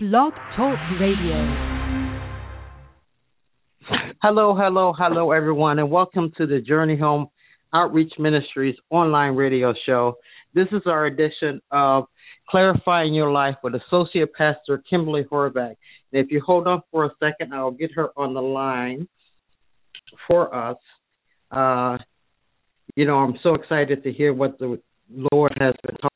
[0.00, 1.34] Blog Talk Radio.
[4.22, 7.26] Hello, hello, hello, everyone, and welcome to the Journey Home
[7.74, 10.14] Outreach Ministries online radio show.
[10.54, 12.04] This is our edition of
[12.48, 15.74] Clarifying Your Life with Associate Pastor Kimberly Horvath.
[16.12, 19.08] And if you hold on for a second, I'll get her on the line
[20.28, 20.78] for us.
[21.50, 21.98] Uh,
[22.94, 24.80] you know, I'm so excited to hear what the
[25.32, 26.07] Lord has been talking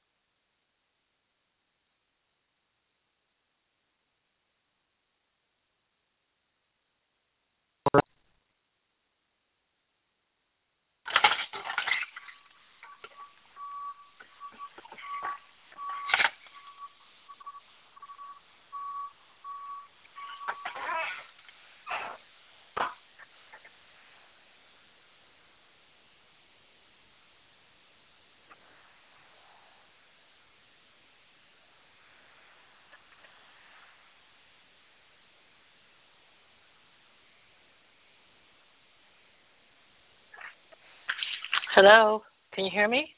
[41.83, 42.23] Hello,
[42.55, 43.11] can you hear me?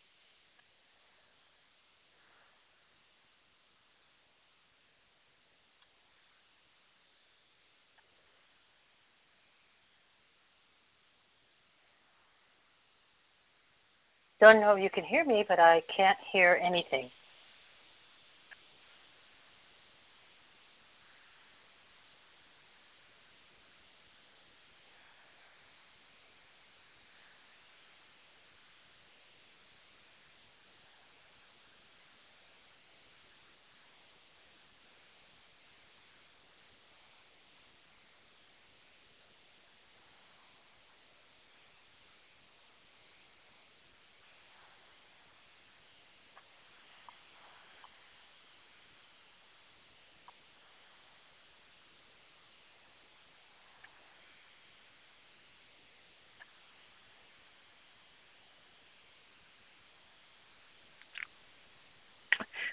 [14.40, 17.10] Don't know if you can hear me, but I can't hear anything.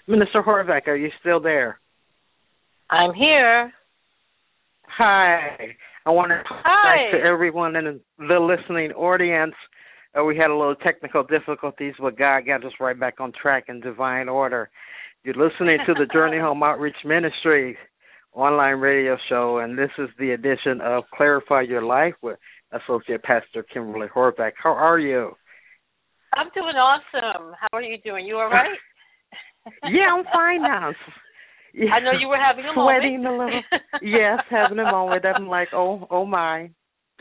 [0.08, 1.78] Minister Horvath, are you still there?
[2.90, 3.72] I'm here.
[4.98, 5.76] Hi.
[6.04, 7.16] I want to Hi.
[7.16, 9.54] to everyone in the listening audience.
[10.18, 13.64] Uh, we had a little technical difficulties, but God got us right back on track
[13.68, 14.68] in divine order.
[15.24, 17.78] You're listening to the Journey Home Outreach Ministry
[18.34, 22.38] online radio show, and this is the edition of Clarify Your Life with
[22.72, 24.52] Associate Pastor Kimberly Horvath.
[24.62, 25.32] How are you?
[26.34, 27.54] I'm doing awesome.
[27.60, 28.26] How are you doing?
[28.26, 28.68] You all right?
[29.90, 30.92] Yeah, I'm fine now.
[31.92, 33.64] I know you were having a sweating moment.
[33.64, 33.90] a little.
[34.02, 35.24] yes, having a moment.
[35.24, 36.70] I'm like, oh, oh my,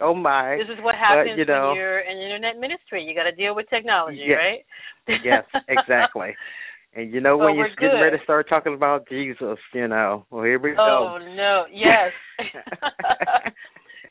[0.02, 0.58] oh my.
[0.58, 3.04] This is what happens but, you know, when you're in internet ministry.
[3.04, 4.36] You got to deal with technology, Yeah.
[4.36, 4.60] right?
[5.24, 6.36] yes, exactly.
[6.94, 8.02] And you know when you're getting good.
[8.04, 11.18] ready to start talking about Jesus, you know, well here we Oh go.
[11.22, 11.64] Oh no!
[11.72, 12.12] Yes.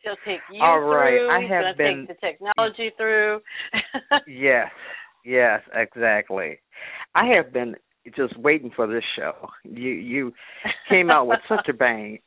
[0.02, 1.30] He'll take you All right, through.
[1.30, 3.40] I have been- take the technology through.
[4.26, 4.70] yes,
[5.26, 6.58] yes, exactly.
[7.14, 7.76] I have been
[8.16, 9.48] just waiting for this show.
[9.64, 10.32] You you
[10.88, 12.18] came out with such a bang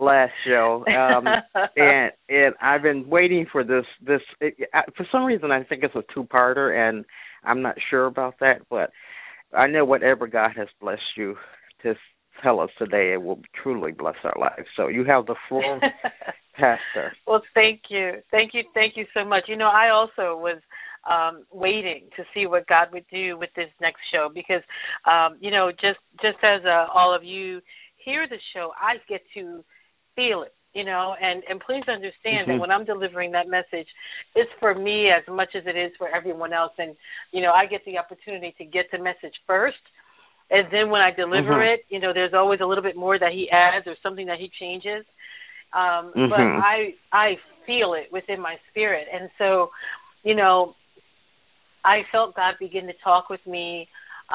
[0.00, 1.26] last show, um,
[1.76, 4.20] and and I've been waiting for this this.
[4.40, 7.04] It, I, for some reason, I think it's a two parter, and
[7.44, 8.90] I'm not sure about that, but
[9.56, 11.36] I know whatever God has blessed you
[11.82, 11.94] to
[12.42, 14.68] tell us today, it will truly bless our lives.
[14.76, 15.80] So you have the floor,
[16.54, 17.12] Pastor.
[17.26, 19.44] well, thank you, thank you, thank you so much.
[19.48, 20.60] You know, I also was
[21.08, 24.62] um waiting to see what God would do with this next show because
[25.06, 27.60] um you know just just as uh, all of you
[28.04, 29.62] hear the show I get to
[30.16, 32.48] feel it you know and and please understand Mhm.
[32.48, 33.88] that when I'm delivering that message
[34.34, 36.96] it's for me as much as it is for everyone else and
[37.32, 39.78] you know I get the opportunity to get the message first
[40.50, 41.74] and then when I deliver Mhm.
[41.74, 44.38] it you know there's always a little bit more that he adds or something that
[44.38, 45.04] he changes
[45.72, 46.58] um but Mhm.
[46.58, 49.70] I I feel it within my spirit and so
[50.24, 50.74] you know
[51.88, 53.88] I felt God begin to talk with me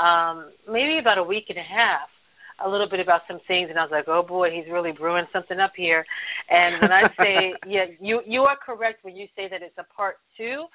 [0.05, 0.37] um
[0.75, 2.09] maybe about a week and a half
[2.65, 5.25] a little bit about some things and I was like, "Oh boy, he's really brewing
[5.33, 6.01] something up here."
[6.49, 7.35] And when I say,
[7.75, 10.65] yeah, you you are correct when you say that it's a part 2.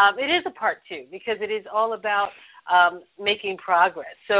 [0.00, 2.30] Um it is a part 2 because it is all about
[2.76, 2.94] um
[3.28, 4.16] making progress.
[4.30, 4.38] So,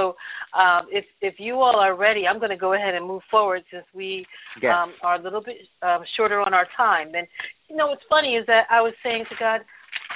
[0.62, 3.62] um if if you all are ready, I'm going to go ahead and move forward
[3.72, 4.08] since we
[4.62, 4.72] Yes.
[4.74, 5.58] um, are a little bit
[5.88, 7.08] um, shorter on our time.
[7.18, 7.26] And
[7.68, 9.60] you know, what's funny is that I was saying to God,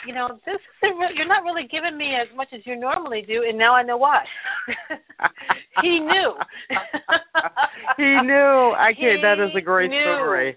[0.07, 3.23] you know, this isn't re- you're not really giving me as much as you normally
[3.27, 4.25] do, and now I know why.
[5.83, 6.33] he knew.
[7.97, 8.75] he knew.
[8.77, 9.23] I can't.
[9.23, 10.03] That is a great knew.
[10.03, 10.57] story.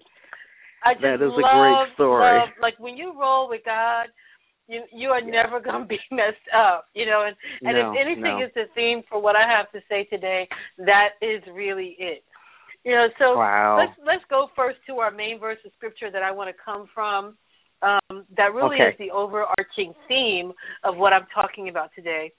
[0.85, 2.39] I just That is a love, great story.
[2.39, 4.07] love- like when you roll with God,
[4.67, 7.25] you you are never going to be messed up, you know.
[7.27, 7.35] And
[7.67, 8.45] and No, if anything no.
[8.45, 10.47] is the theme for what I have to say today,
[10.77, 12.23] that is really it.
[12.83, 13.77] You know, so wow.
[13.79, 16.87] let's let's go first to our main verse of scripture that I want to come
[16.93, 17.37] from.
[17.83, 18.94] Um, that really okay.
[18.94, 20.53] is the overarching theme
[20.83, 22.31] of what I'm talking about today.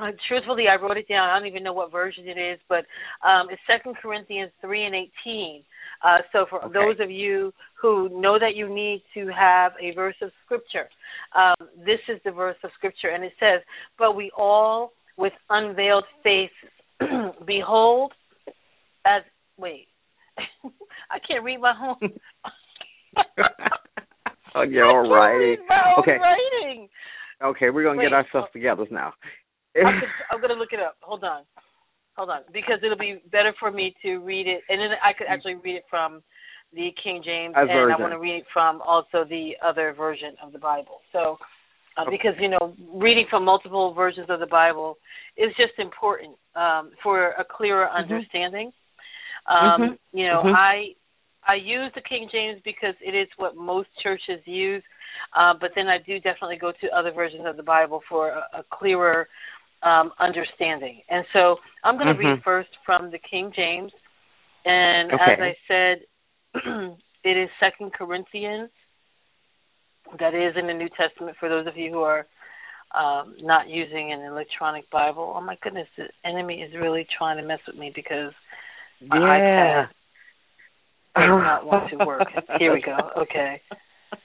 [0.00, 1.28] Uh, truthfully, I wrote it down.
[1.28, 2.84] I don't even know what version it is, but
[3.26, 5.62] um, it's Second Corinthians three and eighteen.
[6.04, 6.72] Uh, so for okay.
[6.72, 10.88] those of you who know that you need to have a verse of scripture,
[11.36, 13.62] um, this is the verse of scripture, and it says,
[13.98, 16.50] "But we all, with unveiled face,
[17.46, 18.12] behold,
[19.04, 19.22] as
[19.58, 19.88] wait,
[21.10, 22.12] I can't read my own."
[24.54, 25.56] oh, you're all righty.
[26.00, 26.18] Okay.
[26.18, 26.88] Writing.
[27.42, 29.12] Okay, we're gonna Wait, get ourselves together now.
[29.76, 30.00] I'm,
[30.30, 30.96] I'm gonna look it up.
[31.00, 31.42] Hold on,
[32.16, 35.26] hold on, because it'll be better for me to read it, and then I could
[35.28, 36.22] actually read it from
[36.72, 37.96] the King James, and version.
[37.98, 41.00] I want to read it from also the other version of the Bible.
[41.12, 41.38] So,
[41.96, 44.96] uh, because you know, reading from multiple versions of the Bible
[45.36, 48.12] is just important um, for a clearer Mm-hmm.
[48.12, 48.72] understanding.
[49.46, 49.98] Um, Mhm.
[50.12, 50.54] You know, Mhm.
[50.54, 50.94] I
[51.46, 54.82] I use the King James because it is what most churches use,
[55.36, 58.60] uh, but then I do definitely go to other versions of the Bible for a,
[58.60, 59.28] a clearer
[59.82, 61.00] um, understanding.
[61.08, 62.42] And so I'm going to read Mhm.
[62.42, 63.92] first from the King James,
[64.64, 66.04] and as I said,
[67.24, 68.70] it is Second Corinthians.
[70.18, 72.26] That is in the New Testament for those of you who are
[72.92, 75.32] um, not using an electronic Bible.
[75.36, 78.32] Oh my goodness, the enemy is really trying to mess with me because
[79.06, 79.86] my yeah.
[79.86, 79.88] iPad
[81.16, 82.28] does not want to work.
[82.58, 82.96] Here we go.
[83.22, 83.60] Okay.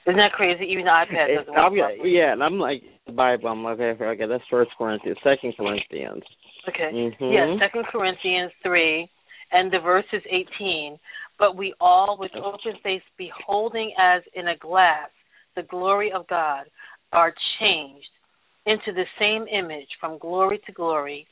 [0.06, 0.64] Isn't that crazy?
[0.70, 1.72] Even the iPad doesn't work.
[2.00, 3.48] I'm, yeah, and I'm like the Bible.
[3.48, 6.22] I'm like, okay, okay, that's First Corinthians, Second Corinthians.
[6.68, 6.90] Okay.
[6.92, 7.32] Mhm.
[7.32, 9.08] Yes, Second Corinthians three,
[9.52, 10.98] and the verse is eighteen.
[11.38, 15.10] But we all, with open face, beholding as in a glass
[15.54, 16.64] the glory of God,
[17.12, 18.08] are changed
[18.64, 21.26] into the same image from glory to glory,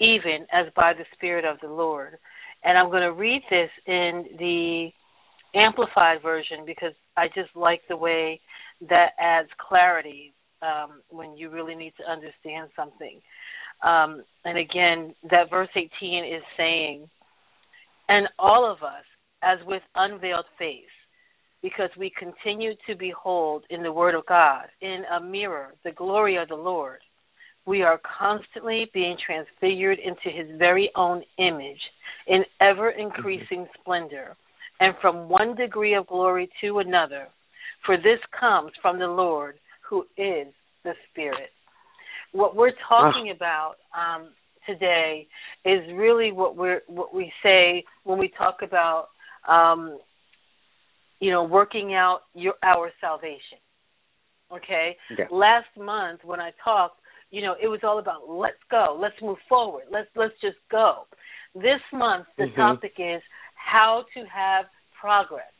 [0.00, 2.18] even as by the Spirit of the Lord.
[2.64, 4.88] And I'm going to read this in the
[5.54, 8.40] amplified version because I just like the way
[8.88, 13.20] that adds clarity um, when you really need to understand something.
[13.82, 17.08] Um, and again, that verse 18 is saying,
[18.08, 19.04] and all of us,
[19.42, 20.84] as with unveiled face,
[21.62, 26.36] because we continue to behold in the Word of God, in a mirror, the glory
[26.36, 26.98] of the Lord,
[27.66, 31.80] we are constantly being transfigured into His very own image
[32.26, 34.36] in ever increasing splendor,
[34.80, 37.28] and from one degree of glory to another.
[37.86, 39.56] For this comes from the Lord,
[39.88, 40.48] who is
[40.84, 41.50] the Spirit.
[42.32, 44.30] What we're talking about um,
[44.66, 45.26] today
[45.64, 49.08] is really what we're what we say when we talk about
[49.48, 49.98] um,
[51.20, 53.58] you know working out your our salvation.
[54.52, 54.96] Okay.
[55.18, 55.26] Yeah.
[55.30, 59.38] Last month when I talked, you know, it was all about let's go, let's move
[59.48, 61.06] forward, let's let's just go.
[61.54, 62.56] This month the Mhm.
[62.56, 63.22] topic is
[63.68, 64.64] how to have
[65.00, 65.52] progress.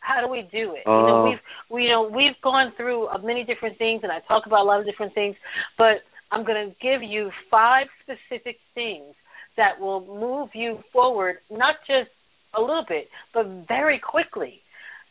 [0.00, 0.84] How do we do it?
[0.86, 1.06] You Oh.
[1.06, 1.40] know, we've
[1.70, 4.68] we you know we've gone through uh, many different things, and I talk about a
[4.70, 5.34] lot of different things.
[5.78, 9.14] But I'm going to give you five specific things
[9.56, 12.10] that will move you forward, not just
[12.56, 14.60] a little bit, but very quickly.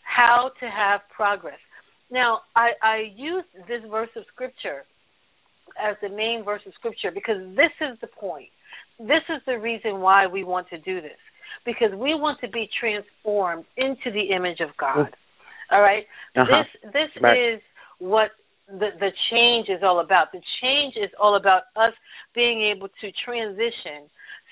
[0.04, 1.60] How to have progress.
[2.12, 4.84] Now, I, I use this verse of scripture
[5.82, 8.50] as the main verse of scripture because this is the point.
[9.00, 11.18] This is the reason why we want to do this
[11.66, 15.10] because we want to be transformed into the image of God.
[15.72, 16.06] All right?
[16.36, 16.64] Uh-huh.
[16.84, 17.56] This this Right.
[17.56, 17.62] is
[18.00, 18.32] what
[18.68, 20.32] the the change is all about.
[20.32, 21.94] The change is all about us
[22.34, 24.10] being able to transition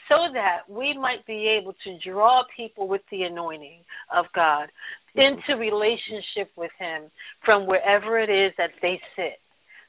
[0.09, 3.79] so that we might be able to draw people with the anointing
[4.13, 4.69] of God
[5.15, 7.09] into relationship with him
[7.45, 9.39] from wherever it is that they sit.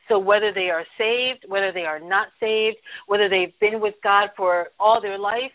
[0.08, 4.28] So whether they are saved, whether they are not saved, whether they've been with God
[4.36, 5.52] for all their life,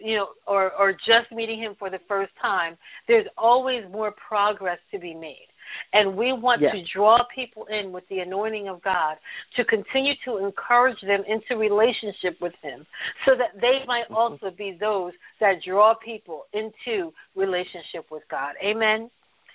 [0.00, 2.76] you know, or or just meeting him for the first time,
[3.06, 5.48] there's always more progress to be made.
[5.92, 6.72] And we want Yes.
[6.72, 9.18] to draw people in with the anointing of God
[9.56, 12.86] to continue to encourage them into relationship with him
[13.26, 14.16] so that they might mm-hmm.
[14.16, 18.54] also be those that draw people into relationship with God.
[18.62, 19.10] Amen.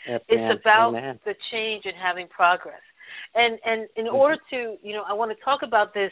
[0.05, 1.19] It's about Amen.
[1.25, 2.81] the change and having progress.
[3.35, 4.15] And and in mm-hmm.
[4.15, 6.11] order to, you know, I want to talk about this.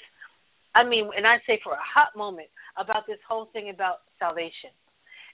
[0.74, 2.48] I mean, and I say for a hot moment
[2.82, 4.72] about this whole thing about salvation.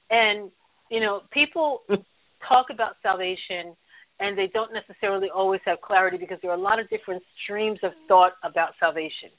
[0.10, 0.52] And
[0.90, 1.82] you know, people
[2.48, 3.76] talk about salvation
[4.20, 7.80] and they don't necessarily always have clarity because there are a lot of different streams
[7.84, 9.30] of thought about salvation.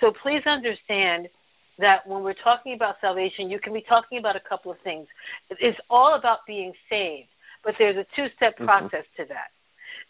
[0.00, 1.28] So please understand
[1.78, 5.06] that when we're talking about salvation, you can be talking about a couple of things.
[5.50, 7.28] It's all about being saved,
[7.64, 8.66] but there's a two step Mhm.
[8.66, 9.50] process to that.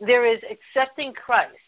[0.00, 1.58] There is accepting Christ.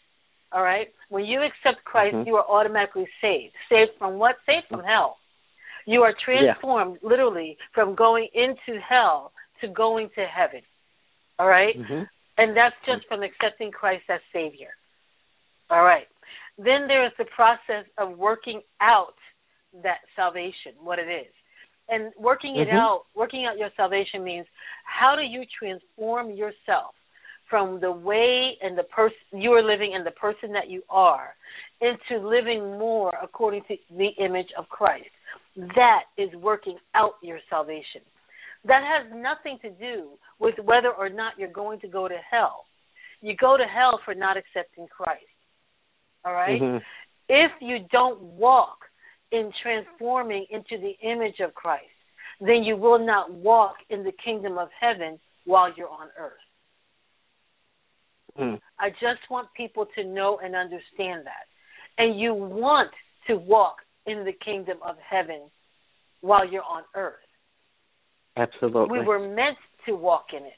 [0.52, 0.92] All right?
[1.10, 2.26] When you accept Christ, Mhm.
[2.26, 3.54] you are automatically saved.
[3.68, 4.36] Saved from what?
[4.46, 5.18] Saved from hell.
[5.86, 7.08] You are transformed yeah.
[7.08, 10.62] literally from going into hell to going to heaven.
[11.38, 11.76] All right?
[11.76, 12.02] mm-hmm.
[12.38, 14.70] And that's just from accepting Christ as Savior.
[15.70, 16.06] All right.
[16.56, 19.14] Then there is the process of working out
[19.82, 21.32] that salvation, what it is.
[21.88, 22.76] And working it mm-hmm.
[22.76, 24.46] out, working out your salvation means
[24.84, 26.94] how do you transform yourself
[27.50, 31.34] from the way and the person you are living and the person that you are
[31.80, 35.10] into living more according to the image of Christ.
[35.56, 38.02] That is working out your salvation.
[38.64, 42.64] That has nothing to do with whether or not you're going to go to hell.
[43.20, 45.24] You go to hell for not accepting Christ.
[46.24, 46.60] All right?
[46.60, 46.78] mm-hmm.
[47.28, 48.78] If you don't walk
[49.32, 51.84] in transforming into the image of Christ,
[52.40, 56.32] then you will not walk in the kingdom of heaven while you're on earth.
[58.38, 58.60] Mm.
[58.78, 61.46] I just want people to know and understand that.
[61.98, 62.90] And you want
[63.26, 63.76] to walk
[64.06, 65.42] in the kingdom of heaven
[66.20, 67.14] while you're on earth.
[68.36, 68.98] Absolutely.
[68.98, 70.52] We were meant to walk in it.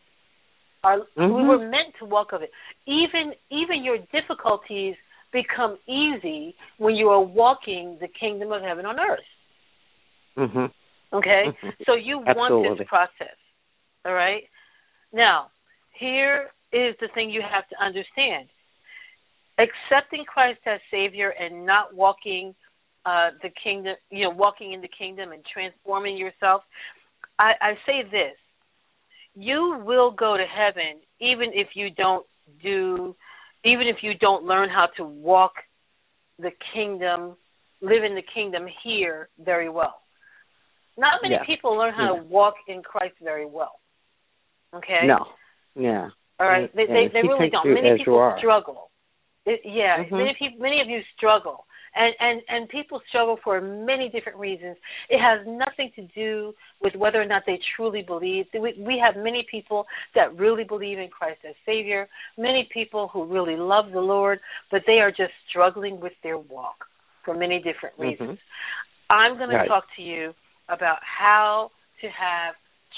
[0.84, 1.34] Our, mm-hmm.
[1.34, 2.50] We were meant to walk of it.
[2.86, 4.96] Even even your difficulties
[5.32, 9.20] become easy when you are walking the kingdom of heaven on earth.
[10.36, 10.70] Mhm.
[11.12, 11.44] Okay?
[11.46, 11.68] Mm-hmm.
[11.86, 13.36] So you want this process.
[14.04, 14.42] All right?
[15.12, 15.48] Now,
[15.98, 18.48] here is the thing you have to understand.
[19.58, 22.54] Accepting Christ as Savior and not walking
[23.04, 26.62] uh, the kingdom, you know, walking in the kingdom and transforming yourself.
[27.38, 28.36] I, I say this:
[29.34, 32.26] you will go to heaven even if you don't
[32.62, 33.14] do,
[33.64, 35.52] even if you don't learn how to walk
[36.38, 37.36] the kingdom,
[37.80, 40.02] live in the kingdom here very well.
[40.98, 41.44] Not many yeah.
[41.46, 42.20] people learn how yeah.
[42.20, 43.80] to walk in Christ very well.
[44.74, 45.06] Okay.
[45.06, 45.26] No.
[45.74, 46.08] Yeah.
[46.38, 46.74] All right.
[46.74, 47.66] They they, they really don't.
[47.66, 48.90] Many people struggle.
[49.46, 50.04] It, yeah.
[50.04, 50.16] Mm-hmm.
[50.16, 50.58] Many people.
[50.60, 54.76] Many of you struggle, and and and people struggle for many different reasons.
[55.10, 58.46] It has nothing to do with whether or not they truly believe.
[58.54, 62.08] We we have many people that really believe in Christ as Savior.
[62.38, 66.86] Many people who really love the Lord, but they are just struggling with their walk
[67.24, 68.38] for many different reasons.
[68.38, 69.12] Mm-hmm.
[69.12, 69.62] I'm going right.
[69.62, 70.32] to talk to you
[70.68, 71.70] about how
[72.00, 72.54] to have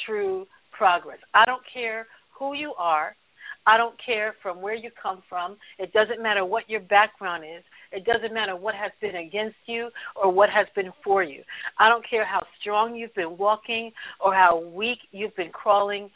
[0.07, 0.47] true
[0.77, 1.19] progress.
[1.35, 2.07] I don't care
[2.39, 3.17] who you are.
[3.66, 5.56] I don't care from where you come from.
[5.78, 7.64] It doesn't matter what your background is.
[7.92, 11.42] It doesn't matter what has been against you or what has been for you.
[11.78, 13.92] I don't care how strong you've been walking
[14.23, 16.11] or how weak you've been crawling.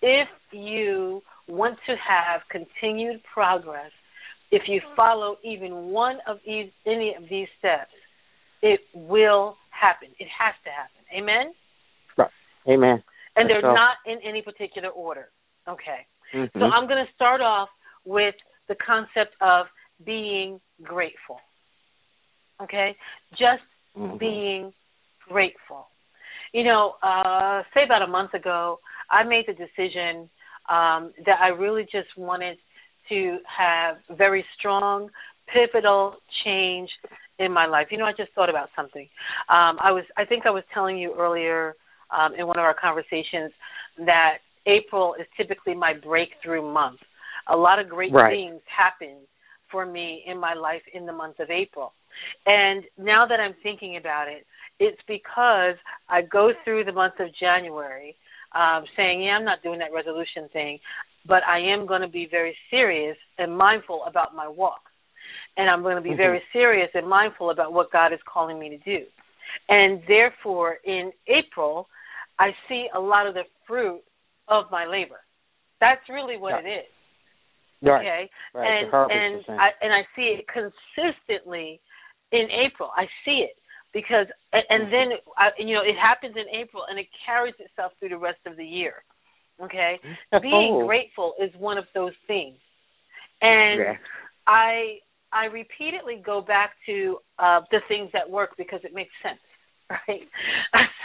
[0.00, 3.90] If you want to have continued progress,
[4.50, 7.92] if you follow even one of these, any of these steps,
[8.62, 10.08] it will happen.
[10.18, 11.04] It has to happen.
[11.14, 11.52] Amen?
[12.16, 12.30] Right.
[12.68, 13.02] Amen.
[13.36, 13.72] And they're so.
[13.72, 15.28] not in any particular order.
[15.68, 16.06] Okay.
[16.34, 16.58] Mm-hmm.
[16.58, 17.68] So I'm going to start off
[18.04, 18.34] with
[18.68, 19.66] the concept of
[20.04, 21.38] being grateful.
[22.62, 22.96] Okay?
[23.32, 23.62] Just
[23.96, 24.18] mm-hmm.
[24.18, 24.72] being
[25.28, 25.86] grateful.
[26.52, 28.80] You know, uh, say about a month ago,
[29.10, 30.30] I made the decision
[30.68, 32.58] um, that I really just wanted
[33.08, 35.10] to have very strong,
[35.52, 36.90] pivotal change
[37.38, 37.88] in my life.
[37.90, 39.08] You know, I just thought about something.
[39.48, 41.74] Um, I was, I think, I was telling you earlier
[42.10, 43.52] um, in one of our conversations
[43.98, 47.00] that April is typically my breakthrough month.
[47.48, 48.30] A lot of great right.
[48.30, 49.16] things happen
[49.70, 51.92] for me in my life in the month of April.
[52.46, 54.44] And now that I'm thinking about it,
[54.80, 55.76] it's because
[56.08, 58.14] I go through the month of January
[58.54, 60.78] um, saying, yeah, I'm not doing that resolution thing,
[61.26, 64.80] but I am going to be very serious and mindful about my walk.
[65.56, 66.18] And I'm going to be mm-hmm.
[66.18, 69.04] very serious and mindful about what God is calling me to do.
[69.68, 71.88] And therefore, in April,
[72.38, 74.02] I see a lot of the fruit
[74.48, 75.20] of my labor.
[75.80, 76.70] That's really what yeah.
[76.70, 76.92] it is.
[77.82, 78.00] Right.
[78.00, 78.30] Okay.
[78.54, 78.66] Right.
[78.66, 81.80] And and I and I see it consistently
[82.32, 82.90] in April.
[82.96, 83.56] I see it
[83.92, 84.90] because and, and mm-hmm.
[84.90, 88.40] then I, you know it happens in April and it carries itself through the rest
[88.46, 89.04] of the year.
[89.62, 89.98] Okay.
[90.42, 90.86] Being oh.
[90.86, 92.56] grateful is one of those things.
[93.40, 93.94] And yeah.
[94.46, 94.98] I
[95.32, 99.38] I repeatedly go back to uh the things that work because it makes sense.
[100.08, 100.28] Right.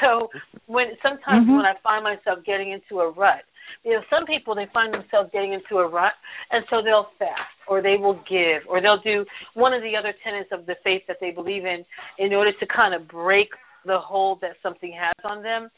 [0.01, 0.27] So
[0.67, 1.55] when sometimes mm-hmm.
[1.55, 3.43] when I find myself getting into a rut,
[3.83, 6.11] you know, some people they find themselves getting into a rut
[6.51, 10.13] and so they'll fast or they will give or they'll do one of the other
[10.23, 11.85] tenets of the faith that they believe in
[12.19, 13.47] in order to kind of break
[13.85, 15.69] the hold that something has on them.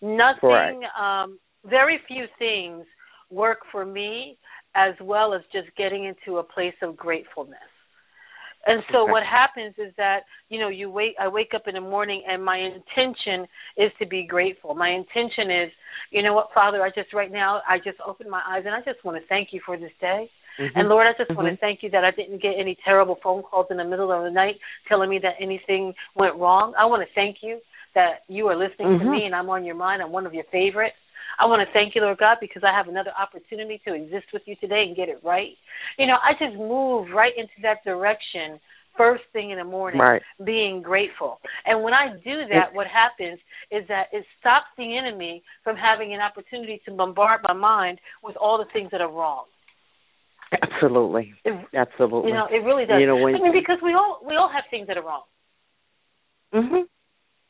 [0.00, 2.86] Nothing um very few things
[3.30, 4.38] work for me
[4.74, 7.58] as well as just getting into a place of gratefulness.
[8.66, 11.80] And so what happens is that, you know, you wait I wake up in the
[11.80, 13.46] morning and my intention
[13.76, 14.74] is to be grateful.
[14.74, 15.70] My intention is,
[16.10, 18.80] you know what, Father, I just right now I just open my eyes and I
[18.80, 20.28] just want to thank you for this day.
[20.60, 20.78] Mm-hmm.
[20.78, 21.42] And Lord, I just mm-hmm.
[21.42, 24.10] want to thank you that I didn't get any terrible phone calls in the middle
[24.10, 24.56] of the night
[24.88, 26.74] telling me that anything went wrong.
[26.78, 27.60] I want to thank you
[27.94, 29.04] that you are listening mm-hmm.
[29.04, 30.02] to me and I'm on your mind.
[30.02, 30.96] I'm one of your favorites.
[31.38, 34.42] I want to thank you, Lord God, because I have another opportunity to exist with
[34.46, 35.56] you today and get it right.
[35.98, 38.60] You know, I just move right into that direction
[38.96, 40.22] first thing in the morning, right.
[40.44, 41.38] being grateful.
[41.64, 43.38] And when I do that, what happens
[43.70, 48.36] is that it stops the enemy from having an opportunity to bombard my mind with
[48.36, 49.44] all the things that are wrong.
[50.52, 51.34] Absolutely.
[51.44, 52.30] It, Absolutely.
[52.30, 53.00] You know, it really does.
[53.00, 55.24] You know, when, I mean, because we all we all have things that are wrong.
[56.54, 56.84] Mhm.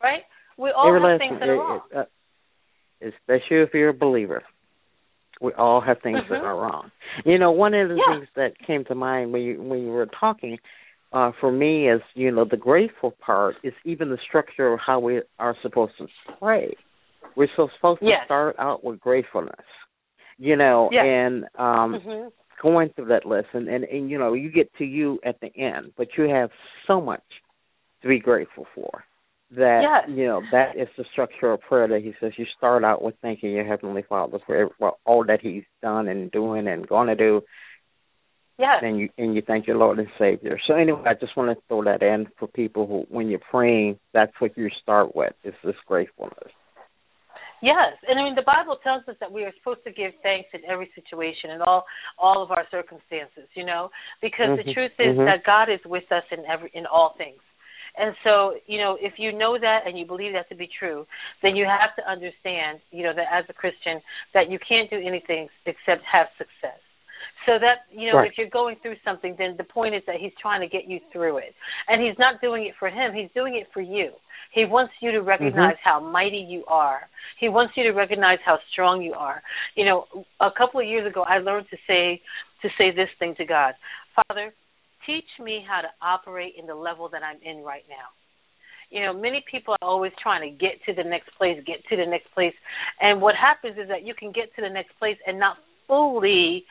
[0.03, 0.23] Right?
[0.57, 1.81] We all have things that are wrong.
[1.95, 2.05] Uh,
[3.01, 4.43] especially if you're a believer.
[5.41, 6.33] We all have things mm-hmm.
[6.33, 6.91] that are wrong.
[7.25, 8.19] You know, one of the yeah.
[8.19, 10.59] things that came to mind when you when you were talking,
[11.13, 14.99] uh, for me is you know the grateful part is even the structure of how
[14.99, 16.07] we are supposed to
[16.39, 16.75] pray.
[17.37, 18.21] We're so supposed yes.
[18.23, 19.67] to start out with gratefulness,
[20.39, 21.03] you know, yes.
[21.05, 22.29] and um, mm-hmm.
[22.63, 25.55] going through that list, and, and and you know you get to you at the
[25.55, 26.49] end, but you have
[26.87, 27.25] so much
[28.01, 29.05] to be grateful for
[29.51, 30.17] that yes.
[30.17, 33.15] you know that is the structure of prayer that he says you start out with
[33.23, 34.71] thanking your heavenly father for
[35.05, 37.41] all that he's done and doing and going to do
[38.59, 41.57] yes and you and you thank your lord and savior so anyway i just want
[41.57, 45.33] to throw that in for people who when you're praying that's what you start with
[45.45, 46.51] is this gratefulness
[47.63, 50.49] Yes, and I mean the Bible tells us that we are supposed to give thanks
[50.53, 51.87] in every situation and all
[52.19, 53.89] all of our circumstances, you know,
[54.21, 54.69] because mm-hmm.
[54.69, 55.25] the truth is mm-hmm.
[55.25, 57.41] that God is with us in every in all things.
[57.99, 61.07] And so, you know, if you know that and you believe that to be true,
[61.43, 64.01] then you have to understand, you know, that as a Christian,
[64.35, 66.81] that you can't do anything except have success.
[67.47, 68.31] So that, you know, right.
[68.31, 70.99] if you're going through something, then the point is that he's trying to get you
[71.13, 71.55] through it.
[71.89, 74.11] And he's not doing it for him, he's doing it for you.
[74.53, 75.89] He wants you to recognize mm-hmm.
[75.89, 77.01] how mighty you are.
[77.39, 79.43] He wants you to recognize how strong you are.
[79.77, 80.07] You know,
[80.41, 82.21] a couple of years ago I learned to say
[82.63, 83.75] to say this thing to God.
[84.15, 84.53] Father,
[85.07, 88.11] teach me how to operate in the level that I'm in right now.
[88.91, 91.97] You know, many people are always trying to get to the next place, get to
[91.97, 92.55] the next place.
[93.01, 95.57] And what happens is that you can get to the next place and not
[95.89, 96.65] fully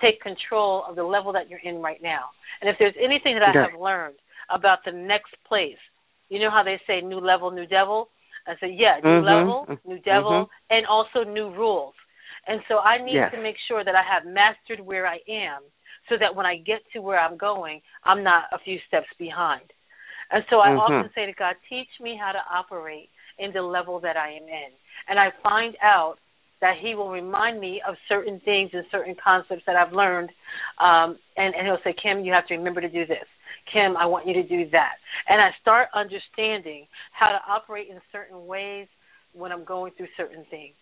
[0.00, 2.30] take control of the level that you're in right now.
[2.60, 4.16] And if there's anything that I have learned
[4.50, 5.80] about the next place,
[6.28, 8.08] you know how they say new level, new devil?
[8.46, 9.26] I said, yeah, new mm-hmm.
[9.26, 10.70] level, new devil, mm-hmm.
[10.70, 11.94] and also new rules.
[12.46, 13.32] And so I need yes.
[13.34, 15.62] to make sure that I have mastered where I am
[16.08, 19.72] so that when I get to where I'm going, I'm not a few steps behind.
[20.30, 20.78] And so I mm-hmm.
[20.78, 24.44] often say to God, teach me how to operate in the level that I am
[24.44, 24.70] in.
[25.08, 26.16] And I find out
[26.60, 30.30] that He will remind me of certain things and certain concepts that I've learned.
[30.80, 33.26] Um, and, and He'll say, Kim, you have to remember to do this.
[33.72, 34.94] Kim, I want you to do that.
[35.28, 38.86] And I start understanding how to operate in certain ways
[39.32, 40.74] when I'm going through certain things.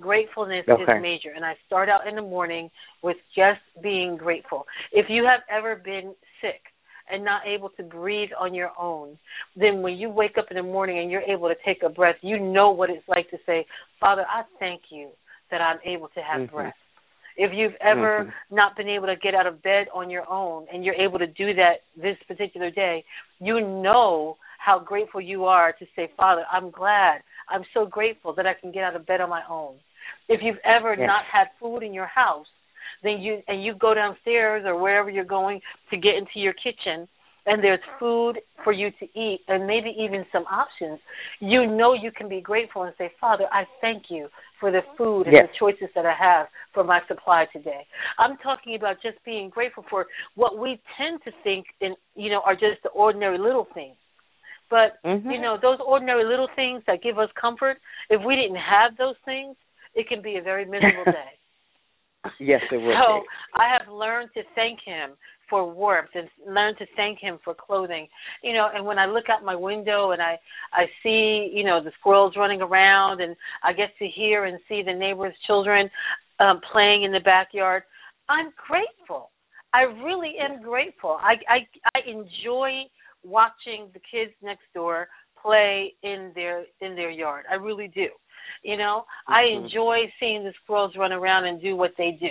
[0.00, 0.82] Gratefulness okay.
[0.82, 1.30] is major.
[1.34, 2.70] And I start out in the morning
[3.02, 4.66] with just being grateful.
[4.92, 6.60] If you have ever been sick,
[7.10, 9.18] and not able to breathe on your own,
[9.56, 12.16] then when you wake up in the morning and you're able to take a breath,
[12.22, 13.66] you know what it's like to say,
[14.00, 15.10] Father, I thank you
[15.50, 16.56] that I'm able to have mm-hmm.
[16.56, 16.74] breath.
[17.36, 18.54] If you've ever mm-hmm.
[18.54, 21.26] not been able to get out of bed on your own and you're able to
[21.26, 23.04] do that this particular day,
[23.40, 27.20] you know how grateful you are to say, Father, I'm glad.
[27.48, 29.76] I'm so grateful that I can get out of bed on my own.
[30.28, 31.06] If you've ever yes.
[31.06, 32.46] not had food in your house,
[33.02, 37.08] then you and you go downstairs or wherever you're going to get into your kitchen
[37.46, 40.98] and there's food for you to eat and maybe even some options,
[41.40, 44.28] you know you can be grateful and say, Father, I thank you
[44.58, 45.44] for the food and yes.
[45.44, 47.86] the choices that I have for my supply today.
[48.18, 52.40] I'm talking about just being grateful for what we tend to think in you know
[52.44, 53.96] are just the ordinary little things.
[54.74, 55.30] But mm-hmm.
[55.30, 57.76] you know, those ordinary little things that give us comfort,
[58.10, 59.54] if we didn't have those things,
[59.94, 61.38] it can be a very miserable day.
[62.40, 62.90] Yes, it will.
[62.90, 63.26] So be.
[63.54, 65.10] I have learned to thank him
[65.48, 68.08] for warmth and learned to thank him for clothing.
[68.42, 70.40] You know, and when I look out my window and I
[70.72, 74.82] I see you know the squirrels running around and I get to hear and see
[74.84, 75.88] the neighbors' children
[76.40, 77.84] um, playing in the backyard,
[78.28, 79.30] I'm grateful.
[79.72, 81.16] I really am grateful.
[81.20, 81.58] I I
[81.94, 82.90] I enjoy
[83.24, 85.08] watching the kids next door
[85.40, 87.44] play in their in their yard.
[87.50, 88.08] I really do.
[88.62, 89.34] You know, mm-hmm.
[89.34, 92.30] I enjoy seeing the squirrels run around and do what they do.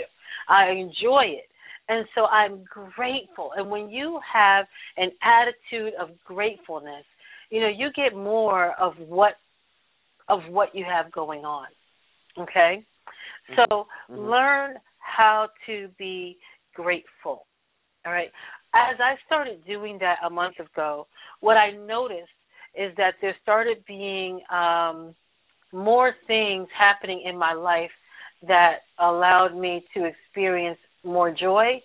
[0.49, 1.49] I enjoy it.
[1.89, 3.51] And so I'm grateful.
[3.57, 4.65] And when you have
[4.97, 7.03] an attitude of gratefulness,
[7.49, 9.33] you know, you get more of what
[10.29, 11.67] of what you have going on.
[12.39, 12.85] Okay?
[13.55, 13.65] So
[14.09, 14.17] mm-hmm.
[14.17, 16.37] learn how to be
[16.73, 17.45] grateful.
[18.05, 18.31] All right.
[18.75, 21.07] As I started doing that a month ago,
[21.41, 22.31] what I noticed
[22.75, 25.15] is that there started being um
[25.71, 27.89] more things happening in my life
[28.47, 31.81] that allowed me to experience more joy.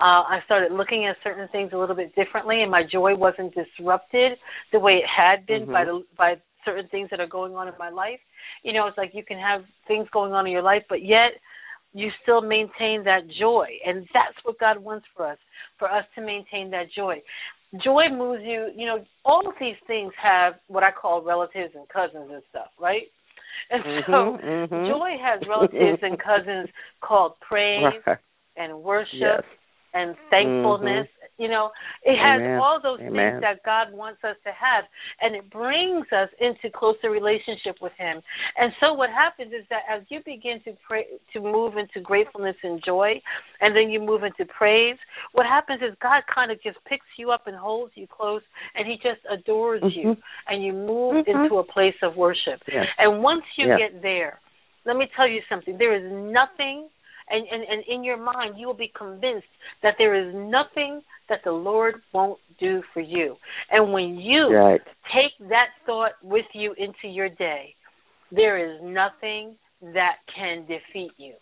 [0.00, 3.54] Uh, I started looking at certain things a little bit differently, and my joy wasn't
[3.54, 4.32] disrupted
[4.72, 5.72] the way it had been mm-hmm.
[5.72, 8.20] by the by certain things that are going on in my life.
[8.62, 11.32] You know, it's like you can have things going on in your life, but yet
[11.92, 13.66] you still maintain that joy.
[13.84, 15.38] And that's what God wants for us,
[15.78, 17.22] for us to maintain that joy.
[17.84, 21.88] Joy moves you, you know, all of these things have what I call relatives and
[21.88, 23.02] cousins and stuff, right?
[23.70, 24.88] And mm-hmm, so mm-hmm.
[24.88, 26.68] joy has relatives and cousins
[27.00, 28.02] called praise
[28.56, 29.42] and worship Yes.
[29.94, 31.06] and thankfulness.
[31.38, 31.70] You know,
[32.04, 32.58] it has Amen.
[32.58, 33.12] all those Amen.
[33.12, 34.84] things that God wants us to have,
[35.20, 38.20] and it brings us into closer relationship with Him.
[38.58, 42.56] And so, what happens is that as you begin to pray, to move into gratefulness
[42.62, 43.20] and joy,
[43.60, 44.96] and then you move into praise,
[45.32, 48.42] what happens is God kind of just picks you up and holds you close,
[48.74, 50.16] and He just adores you,
[50.48, 51.44] and you move Mhm.
[51.44, 52.62] into a place of worship.
[52.68, 52.86] Yes.
[52.98, 53.78] And once you Yes.
[53.78, 54.40] get there,
[54.84, 55.78] let me tell you something.
[55.78, 56.90] There is nothing,
[57.32, 59.46] and, and, and in your mind, you will be convinced
[59.82, 63.36] that there is nothing that the Lord won't do for you.
[63.70, 64.80] And when you Right.
[65.12, 67.74] take that thought with you into your day,
[68.30, 69.56] there is nothing
[69.94, 71.34] that can defeat you.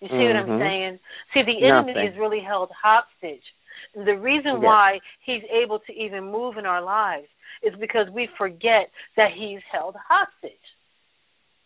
[0.00, 0.58] You see what I'm Mhm.
[0.58, 1.00] saying?
[1.32, 2.08] See, the enemy Nothing.
[2.08, 3.44] is really held hostage.
[3.94, 4.62] The reason Yes.
[4.62, 7.28] why he's able to even move in our lives
[7.62, 10.74] is because we forget that he's held hostage.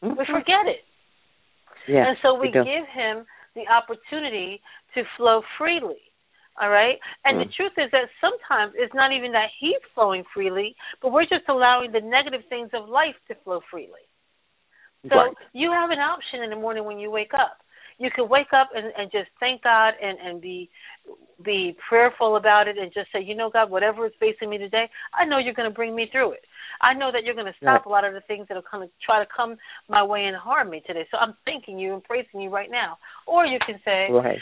[0.02, 0.26] We Mhm.
[0.26, 0.84] forget it.
[1.88, 2.64] Yes, and so we do.
[2.64, 4.60] give him the opportunity
[4.94, 6.00] to flow freely.
[6.58, 6.98] All right?
[7.24, 7.54] And the Mm.
[7.54, 11.92] truth is that sometimes it's not even that he's flowing freely, but we're just allowing
[11.92, 14.08] the negative things of life to flow freely.
[15.08, 15.36] So right.
[15.52, 17.60] you have an option in the morning when you wake up.
[17.98, 20.70] You can wake up and, and just thank God and, and be
[21.44, 24.88] be prayerful about it and just say, you know, God, whatever is facing me today,
[25.12, 26.40] I know you're going to bring me through it.
[26.80, 27.86] I know that you're going to stop Right.
[27.86, 29.56] a lot of the things that are going to try to come
[29.88, 31.06] my way and harm me today.
[31.10, 32.98] So I'm thanking you and praising you right now.
[33.26, 34.40] Or you can say, Right.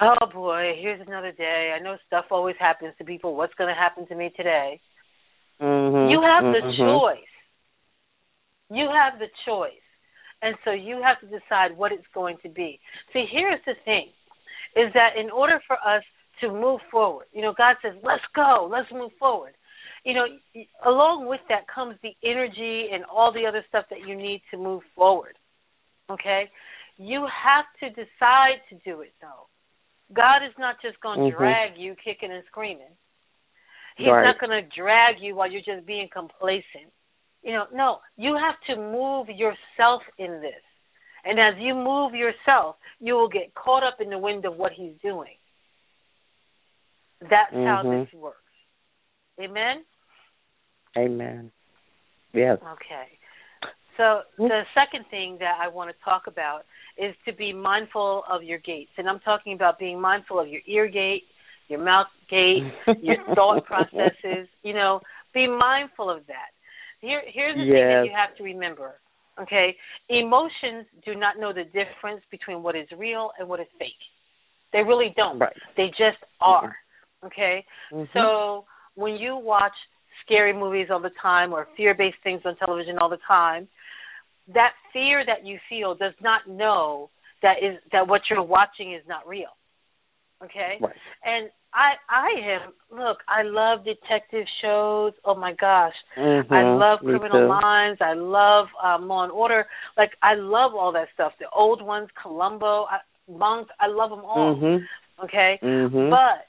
[0.00, 1.74] oh boy, here's another day.
[1.78, 3.36] I know stuff always happens to people.
[3.36, 4.80] What's going to happen to me today?
[5.60, 6.10] Mhm.
[6.10, 6.76] You have the mhm.
[6.78, 7.34] choice.
[8.70, 9.83] You have the choice.
[10.42, 12.80] And so you have to decide what it's going to be.
[13.12, 14.08] See, here's the thing
[14.76, 16.02] is that in order for us
[16.40, 19.54] to move forward, you know, God says, let's go, let's move forward.
[20.04, 20.26] You know,
[20.84, 24.58] along with that comes the energy and all the other stuff that you need to
[24.58, 25.38] move forward.
[26.10, 26.50] Okay?
[26.96, 29.48] You have to decide to do it, though.
[30.12, 31.38] God is not just going to Mhm.
[31.38, 32.94] drag you kicking and screaming.
[33.96, 34.24] He's Right.
[34.24, 36.92] not going to drag you while you're just being complacent.
[37.44, 40.62] You know, no, you have to move yourself in this.
[41.24, 44.72] And as you move yourself, you will get caught up in the wind of what
[44.72, 45.36] he's doing.
[47.20, 48.06] That's how Mhm.
[48.06, 48.38] this works.
[49.38, 49.84] Amen?
[50.96, 51.52] Amen.
[52.32, 52.62] Yes.
[52.62, 53.18] Okay.
[53.96, 56.64] So the second thing that I want to talk about
[56.96, 58.90] is to be mindful of your gates.
[58.96, 61.28] And I'm talking about being mindful of your ear gate,
[61.68, 64.48] your mouth gate, your thought processes.
[64.62, 65.00] You know,
[65.32, 66.53] be mindful of that.
[67.04, 68.94] Here, here's the thing that you have to remember.
[69.40, 69.76] Okay,
[70.08, 73.92] emotions do not know the difference between what is real and what is fake.
[74.72, 75.38] They really don't.
[75.38, 75.52] Right.
[75.76, 76.74] They just are.
[77.24, 78.08] Okay, Mhm.
[78.12, 78.64] so
[78.94, 79.74] when you watch
[80.22, 83.68] scary movies all the time or fear-based things on television all the time,
[84.48, 87.10] that fear that you feel does not know
[87.42, 89.56] that is that what you're watching is not real.
[90.42, 90.78] Okay?
[90.80, 90.96] Right.
[91.24, 95.12] And I I am look, I love detective shows.
[95.24, 95.94] Oh my gosh.
[96.16, 96.50] Mhm.
[96.50, 97.48] I love Criminal.
[97.48, 98.00] Minds.
[98.00, 99.66] I love um, Law and Order.
[99.96, 101.32] Like I love all that stuff.
[101.38, 103.68] The old ones, Columbo, I, Monk.
[103.80, 104.54] I love them all.
[104.56, 104.86] Mhm.
[105.22, 106.10] Okay, Mhm.
[106.10, 106.46] but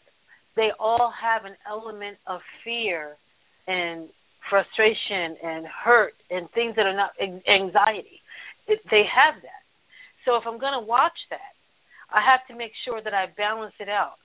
[0.56, 3.18] they all have an element of fear
[3.68, 4.10] and
[4.50, 7.12] frustration and hurt and things that are not
[7.48, 8.22] anxiety.
[8.68, 9.64] It, they have that.
[10.24, 11.54] So if I'm going to watch that,
[12.10, 14.18] I have to make sure that I balance it out.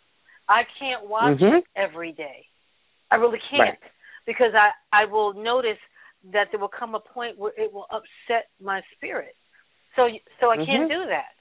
[0.50, 1.58] I can't watch Mhm.
[1.58, 2.44] it every day.
[3.10, 3.92] I really can't Right.
[4.26, 5.78] because I I will notice
[6.24, 9.36] that there will come a point where it will upset my spirit.
[9.94, 10.10] So
[10.40, 10.88] so I can't Mhm.
[10.88, 11.34] do that.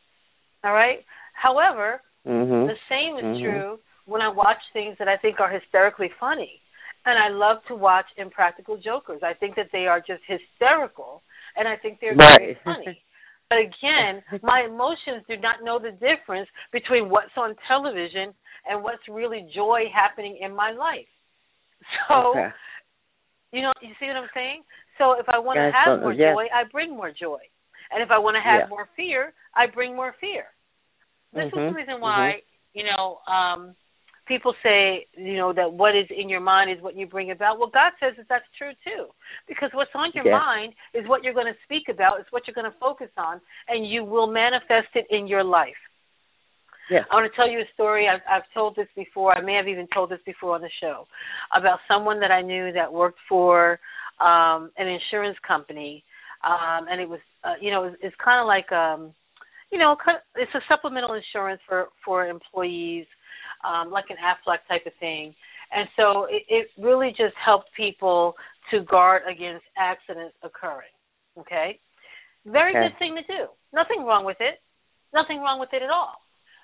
[0.63, 1.03] All right?
[1.33, 2.67] However, Mhm.
[2.67, 3.41] the same is Mhm.
[3.41, 6.61] true when I watch things that I think are hysterically funny.
[7.05, 9.23] And I love to watch Impractical Jokers.
[9.23, 11.23] I think that they are just hysterical
[11.55, 13.01] and I think they're very funny.
[13.49, 18.35] But again, my emotions do not know the difference between what's on television
[18.67, 21.07] and what's really joy happening in my life.
[22.09, 22.49] So, Okay.
[23.51, 24.63] you know, you see what I'm saying?
[24.97, 26.35] So if I want to have more yes.
[26.35, 27.39] joy, I bring more joy.
[27.91, 28.69] And if I want to have Yeah.
[28.69, 30.45] more fear, I bring more fear.
[31.33, 32.41] This is the Mhm, reason why,
[32.73, 33.75] you know, um
[34.29, 37.57] people say, you know, that what is in your mind is what you bring about.
[37.57, 39.07] Well, God says that that's true too.
[39.47, 40.39] Because what's on your Yes.
[40.39, 43.41] mind is what you're going to speak about, it's what you're going to focus on,
[43.67, 45.81] and you will manifest it in your life.
[46.89, 47.05] Yes.
[47.11, 48.07] I want to tell you a story.
[48.07, 49.37] I've, I've told this before.
[49.37, 51.05] I may have even told this before on the show
[51.55, 53.79] about someone that I knew that worked for
[54.19, 56.03] um, an insurance company,
[56.43, 59.13] um, and it was, uh, you know, it's, it's kind of like, um,
[59.71, 59.95] you know,
[60.35, 63.05] it's a supplemental insurance for for employees,
[63.63, 65.35] um, like an Aflac type of thing.
[65.71, 68.33] And so it, it really just helped people
[68.71, 70.89] to guard against accidents occurring.
[71.37, 71.79] Okay,
[72.45, 72.89] very okay.
[72.89, 73.45] good thing to do.
[73.73, 74.59] Nothing wrong with it.
[75.13, 76.17] Nothing wrong with it at all.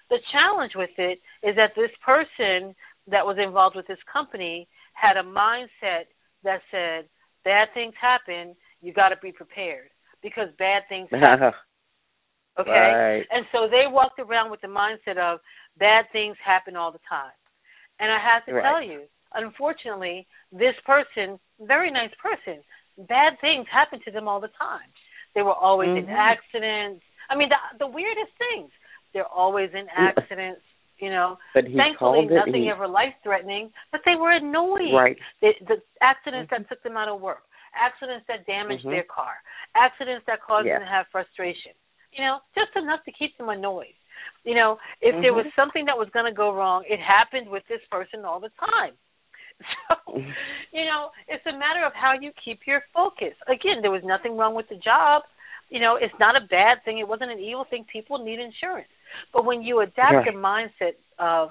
[0.09, 2.75] The challenge with it is that this person
[3.07, 6.09] that was involved with this company had a mindset
[6.43, 7.09] that said
[7.43, 9.89] bad things happen, you got to be prepared
[10.21, 11.51] because bad things happen.
[12.59, 12.71] okay?
[12.71, 13.25] Right.
[13.31, 15.39] And so they walked around with the mindset of
[15.77, 17.35] bad things happen all the time.
[17.99, 18.63] And I have to right.
[18.63, 22.61] tell you, unfortunately, this person, very nice person,
[22.97, 24.89] bad things happen to them all the time.
[25.33, 26.09] They were always mm-hmm.
[26.09, 27.03] in accidents.
[27.29, 28.71] I mean, the, the weirdest things.
[29.15, 30.61] They're always in accidents.
[30.99, 34.95] You know, but he thankfully nothing he, ever life threatening, but they were annoying.
[34.95, 35.17] Right.
[35.41, 36.63] The, the accidents mm-hmm.
[36.63, 37.43] that took them out of work,
[37.75, 38.95] accidents that damaged mm-hmm.
[38.95, 39.43] their car,
[39.75, 40.79] accidents that caused yeah.
[40.79, 41.75] them to have frustration.
[42.15, 43.91] You know, just enough to keep them annoyed.
[44.47, 45.21] You know, if mm-hmm.
[45.21, 48.39] there was something that was going to go wrong, it happened with this person all
[48.39, 48.95] the time.
[49.87, 50.31] So, Mm-hmm.
[50.71, 53.35] you know, it's a matter of how you keep your focus.
[53.47, 55.23] Again, there was nothing wrong with the job.
[55.69, 56.99] You know, it's not a bad thing.
[56.99, 57.85] It wasn't an evil thing.
[57.91, 58.87] People need insurance.
[59.33, 60.25] But when you adapt right.
[60.25, 61.49] the mindset of,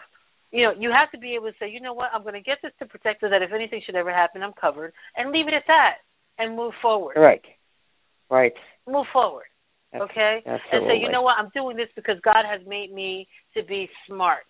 [0.51, 2.41] you know, you have to be able to say, you know what, I'm going to
[2.41, 5.49] get this to protect so that if anything should ever happen, I'm covered, and leave
[5.49, 5.95] it at that,
[6.39, 7.17] and move forward.
[7.17, 7.43] Right.
[8.31, 8.53] Right.
[8.87, 9.47] Move forward.
[9.95, 10.43] Okay.
[10.47, 10.59] Absolutely.
[10.73, 13.89] And say, you know what, I'm doing this because God has made me to be
[14.09, 14.47] smart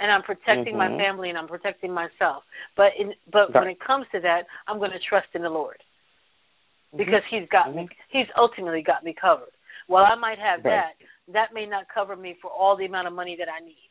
[0.00, 0.94] and I'm protecting mm-hmm.
[0.94, 2.44] my family and I'm protecting myself.
[2.76, 3.62] But in but right.
[3.62, 5.78] when it comes to that, I'm going to trust in the Lord
[6.94, 6.98] mm-hmm.
[6.98, 7.78] because He's got mm-hmm.
[7.78, 7.88] me.
[8.10, 9.52] He's ultimately got me covered.
[9.86, 10.94] While I might have right.
[10.94, 13.90] that, that may not cover me for all the amount of money that I need.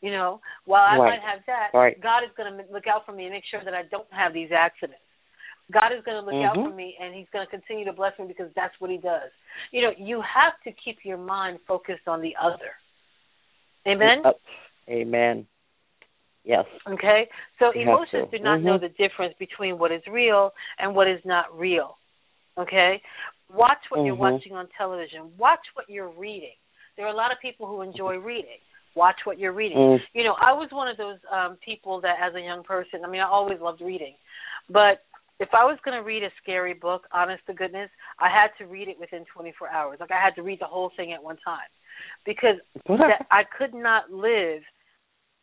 [0.00, 1.18] You know, while I right.
[1.18, 1.98] might have that, right.
[2.00, 4.34] God is going to look out for me and make sure that I don't have
[4.34, 5.00] these accidents.
[5.72, 6.68] God is going to look out Mm-hmm.
[6.70, 9.30] for me and He's going to continue to bless me because that's what He does.
[9.70, 12.76] You know, you have to keep your mind focused on the other.
[13.86, 14.22] Amen?
[14.24, 14.32] Uh,
[14.90, 15.46] amen.
[16.44, 16.66] Yes.
[16.86, 17.28] Okay?
[17.58, 18.64] So You emotions do not Mhm.
[18.64, 21.96] know the difference between what is real and what is not real.
[22.58, 23.00] Okay?
[23.48, 24.32] Watch what you're Mhm.
[24.32, 25.34] watching on television.
[25.38, 26.56] Watch what you're reading.
[26.96, 28.58] There are a lot of people who enjoy reading.
[28.94, 29.76] Watch what you're reading.
[29.76, 29.98] Mm.
[30.12, 33.08] You know, I was one of those um people that as a young person, I
[33.08, 34.14] mean, I always loved reading.
[34.68, 35.02] But
[35.40, 38.70] if I was going to read a scary book, honest to goodness, I had to
[38.70, 39.98] read it within 24 hours.
[40.00, 41.68] Like I had to read the whole thing at one time.
[42.24, 44.62] Because that I could not live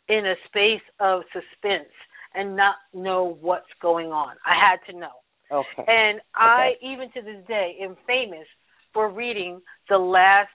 [0.08, 1.92] in a space of suspense
[2.34, 4.36] and not know what's going on.
[4.46, 5.22] I had to know.
[5.52, 5.84] Okay.
[5.88, 8.48] And I, even to this day, am famous
[8.94, 10.50] for reading the last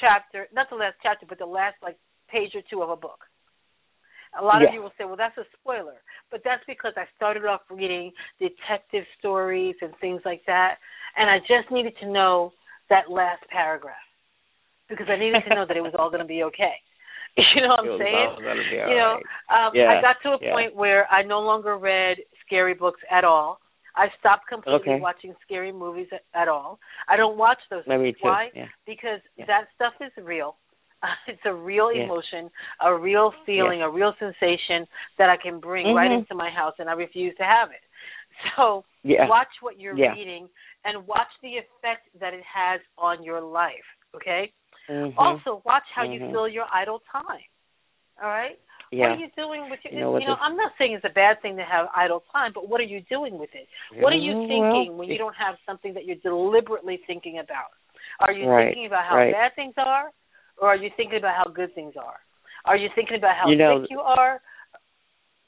[0.00, 1.96] chapter, not the last chapter, but the last like
[2.30, 3.24] page or two of a book.
[4.38, 4.68] A lot Yeah.
[4.68, 6.02] of you will say, well, that's a spoiler.
[6.30, 10.78] But that's because I started off reading detective stories and things like that.
[11.16, 12.52] And I just needed to know
[12.88, 13.96] that last paragraph
[14.88, 16.74] because I needed to know that it was all going to be okay.
[17.54, 18.14] You know what I'm saying?
[18.14, 18.42] all
[18.90, 19.68] you know, alright.
[19.68, 20.52] um, Yeah, I got to a yeah.
[20.52, 23.60] point where I no longer read scary books at all.
[23.96, 25.00] I stopped completely Okay.
[25.00, 26.78] watching scary movies at, at all.
[27.08, 27.86] I don't watch those.
[27.86, 28.18] Me too.
[28.22, 28.50] Why?
[28.54, 28.68] Yeah.
[28.86, 29.46] Because Yeah.
[29.46, 30.56] that stuff is real.
[31.26, 32.04] It's a real Yeah.
[32.04, 32.50] emotion,
[32.80, 34.86] a real feeling, a real sensation
[35.18, 36.18] that I can bring right Mhm.
[36.20, 37.82] into my house, and I refuse to have it.
[38.56, 39.26] So Yeah.
[39.26, 40.12] watch what you're Yeah.
[40.12, 40.48] reading
[40.84, 43.84] and watch the effect that it has on your life.
[44.14, 44.52] Okay.
[44.88, 45.14] Mhm.
[45.16, 46.30] Also, watch how you Mhm.
[46.32, 47.44] fill your idle time.
[48.22, 48.58] All right.
[48.90, 49.10] Yeah.
[49.10, 49.94] What are you doing with your?
[49.94, 52.52] You know you know, I'm not saying it's a bad thing to have idle time,
[52.54, 53.68] but what are you doing with it?
[54.02, 57.70] What are you Well, thinking when you don't have something that you're deliberately thinking about?
[58.20, 59.32] Are you Right, thinking about how right.
[59.32, 60.10] bad things are,
[60.60, 62.18] or are you thinking about how good things are?
[62.64, 64.40] Are you thinking about how You know, sick you are?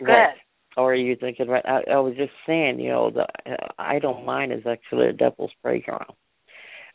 [0.00, 0.24] Go right.
[0.24, 0.36] ahead.
[0.76, 1.66] Or are you thinking about?
[1.68, 5.52] I, I was just saying, you know, the uh, idle mind is actually a devil's
[5.62, 6.14] playground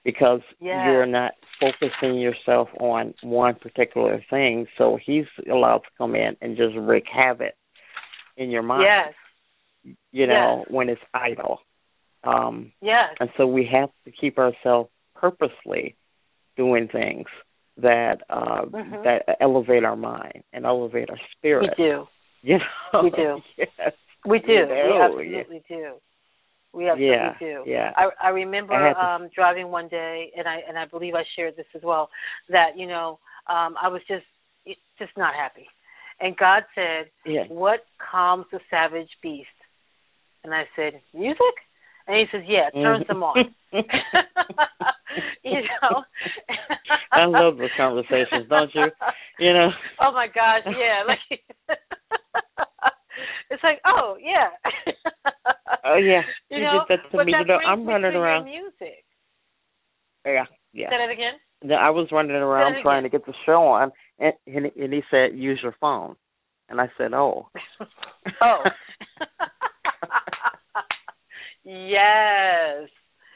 [0.04, 0.86] because Yeah.
[0.92, 4.68] you're not focusing yourself on one particular thing.
[4.78, 7.54] So he's allowed to come in and just wreak havoc
[8.38, 8.84] in your mind.
[8.84, 9.14] Yes.
[10.12, 10.72] You know, Yes.
[10.72, 11.62] when it's idle.
[12.24, 13.16] Um, Yes.
[13.20, 15.96] and so we have to keep ourselves purposely
[16.56, 17.28] doing things
[17.78, 19.04] that uh Mhm.
[19.04, 21.76] that elevate our mind and elevate our spirit.
[21.78, 22.08] We do.
[22.44, 22.60] You
[22.94, 23.04] know?
[23.04, 23.44] We do.
[23.58, 23.94] yes.
[24.26, 24.52] We do.
[24.54, 26.02] You we know, absolutely do.
[26.78, 27.64] We absolutely Yeah, do.
[27.66, 27.92] yeah.
[27.98, 31.16] I I remember I had to- um driving one day and I and I believe
[31.16, 32.12] I shared this as well
[32.50, 34.26] that you know um I was just
[35.00, 35.68] just not happy.
[36.20, 37.46] And God said, Yeah.
[37.48, 39.50] "What calms the savage beast?"
[40.44, 41.56] And I said, "Music?"
[42.08, 43.56] And he says, "Yeah, it turns them on."
[45.44, 46.04] you know.
[47.12, 48.92] I love those conversations, don't you?
[49.40, 49.70] You know.
[50.00, 51.04] Oh my gosh, yeah.
[51.08, 51.42] Like
[53.50, 54.50] it's like, oh yeah.
[55.86, 57.32] Oh yeah, you know, that to but me.
[57.34, 58.46] that You know, I'm running around.
[58.46, 59.04] Music.
[60.26, 60.90] Yeah, yeah.
[60.90, 61.34] Say that again.
[61.64, 64.94] Yeah, I was running around trying to get the show on, and and he, and
[64.94, 66.16] he said, "Use your phone,"
[66.70, 67.50] and I said, "Oh."
[68.42, 68.64] oh.
[71.64, 72.90] yes.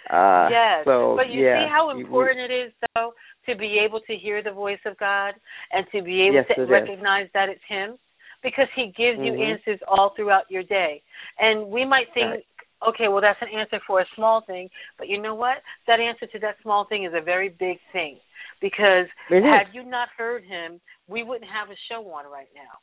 [0.10, 0.82] Uh, yes.
[0.86, 3.14] So but you yeah, see how you- important it is, though,
[3.48, 5.34] to be able to hear the voice of God
[5.72, 6.70] and to be able Yes, to it is.
[6.70, 7.98] recognize that it's Him,
[8.44, 9.52] because He gives you Mhm.
[9.54, 11.02] answers all throughout your day.
[11.40, 12.46] And we might think, Right.
[12.88, 15.64] okay, well, that's an answer for a small thing, but you know what?
[15.88, 18.20] That answer to that small thing is a very big thing,
[18.60, 19.44] because It is.
[19.44, 22.80] had you not heard Him, we wouldn't have a show on right now.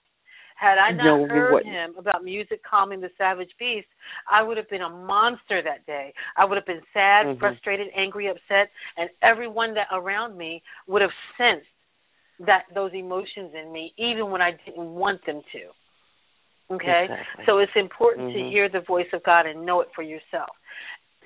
[0.57, 3.87] Had I not No, heard him about music calming the savage beast,
[4.29, 6.13] I would have been a monster that day.
[6.37, 7.39] I would have been sad, Mhm.
[7.39, 11.69] frustrated, angry, upset, and everyone that around me would have sensed
[12.41, 16.75] that those emotions in me, even when I didn't want them to.
[16.75, 17.45] Okay, Exactly.
[17.47, 18.51] so it's important to Mhm.
[18.51, 20.51] hear the voice of God and know it for yourself.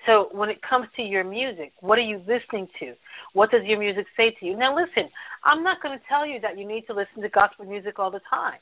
[0.06, 2.96] So when it comes to your music, what are you listening to?
[3.34, 4.56] What does your music say to you?
[4.56, 5.10] Now listen,
[5.44, 8.10] I'm not going to tell you that you need to listen to gospel music all
[8.10, 8.58] the time.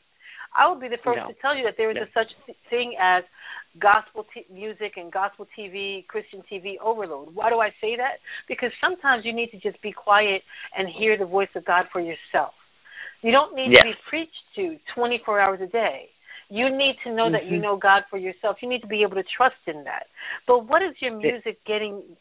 [0.57, 1.29] I will be the first No.
[1.29, 2.03] to tell you that there is No.
[2.03, 2.33] a such
[2.69, 3.25] thing as
[3.79, 7.35] gospel t- music and gospel TV, Christian TV overload.
[7.35, 8.19] Why do I say that?
[8.49, 10.43] Because sometimes you need to just be quiet
[10.77, 12.55] and hear the voice of God for yourself.
[13.23, 16.11] You don't need to be preached to 24 hours a day.
[16.49, 17.63] You need to know that you Mhm.
[17.63, 18.61] know God for yourself.
[18.61, 20.09] You need to be able to trust in that.
[20.47, 22.17] But what is your music getting,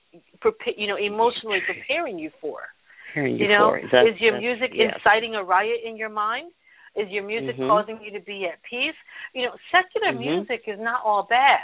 [0.77, 2.69] you know, emotionally preparing you for?
[3.15, 3.81] Hearing You know, for.
[3.87, 4.93] That's- is your music yes.
[4.93, 6.51] inciting a riot in your mind?
[6.95, 7.67] Is your music Mhm.
[7.67, 8.95] causing you to be at peace?
[9.33, 10.19] You know, secular Mhm.
[10.19, 11.61] music is not all bad.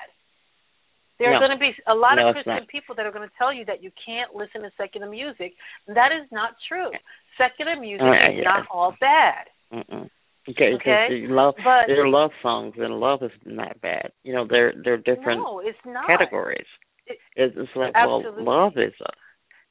[1.18, 1.48] There are No.
[1.48, 3.64] going to be a lot No, of Christian people that are going to tell you
[3.66, 5.56] that you can't listen to secular music.
[5.88, 6.92] That is not true.
[7.38, 8.44] Secular music Uh, is yeah.
[8.44, 9.50] not all bad.
[9.72, 10.10] Mm-mm.
[10.48, 11.26] Okay, Okay?
[11.28, 14.12] love, But- there are love songs, and love is not bad.
[14.24, 16.06] You know, they're they're different no, it's not.
[16.08, 16.68] categories.
[17.08, 18.44] It- It's, it's like Absolutely.
[18.44, 19.10] well, love is a,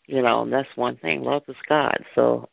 [0.07, 1.23] you know, and that's one thing.
[1.23, 2.05] Love is God.
[2.15, 2.49] So,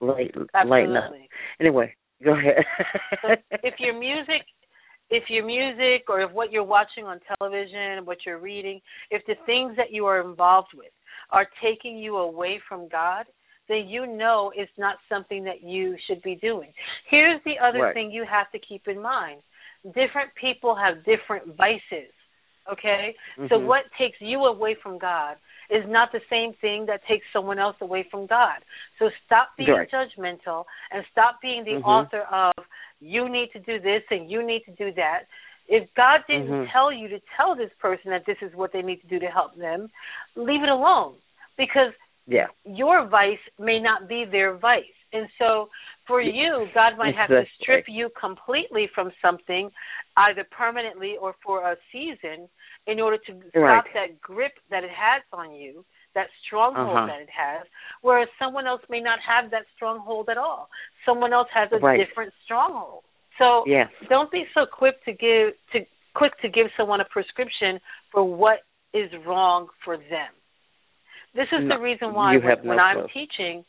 [0.00, 0.34] light,
[0.66, 1.12] lighten up.
[1.60, 2.64] Anyway, go ahead.
[3.22, 3.28] So
[3.62, 4.42] if your music
[5.10, 9.36] if your music or if what you're watching on television, what you're reading, if the
[9.46, 10.92] things that you are involved with
[11.30, 13.24] are taking you away from God,
[13.68, 16.72] then you know it's not something that you should be doing.
[17.10, 17.94] Here's the other Right.
[17.94, 19.42] thing you have to keep in mind.
[19.94, 22.12] Different people have different vices.
[22.70, 23.14] Okay?
[23.48, 23.64] So Mhm.
[23.64, 25.36] what takes you away from God
[25.70, 28.64] is not the same thing that takes someone else away from God.
[28.98, 29.90] So stop being Right.
[29.90, 31.84] judgmental and stop being the Mhm.
[31.84, 32.54] author of
[33.00, 35.26] you need to do this and you need to do that.
[35.68, 36.70] If God didn't Mhm.
[36.70, 39.30] tell you to tell this person that this is what they need to do to
[39.30, 39.90] help them,
[40.34, 41.16] leave it alone
[41.56, 41.92] because
[42.26, 42.48] yeah.
[42.64, 44.84] your vice may not be their vice.
[45.12, 45.68] And so
[46.06, 49.70] for you, God might have to strip you completely from something,
[50.16, 52.48] either permanently or for a season,
[52.86, 53.94] in order to stop Right.
[53.94, 57.06] that grip that it has on you, that stronghold Uh-huh.
[57.06, 57.66] that it has,
[58.02, 60.68] whereas someone else may not have that stronghold at all.
[61.04, 61.98] Someone else has a Right.
[61.98, 63.04] different stronghold.
[63.38, 63.90] So Yes.
[64.08, 68.64] don't be so quick to give to quick to give someone a prescription for what
[68.92, 70.32] is wrong for them.
[71.34, 73.64] This is No, the reason why when, no when I'm teaching,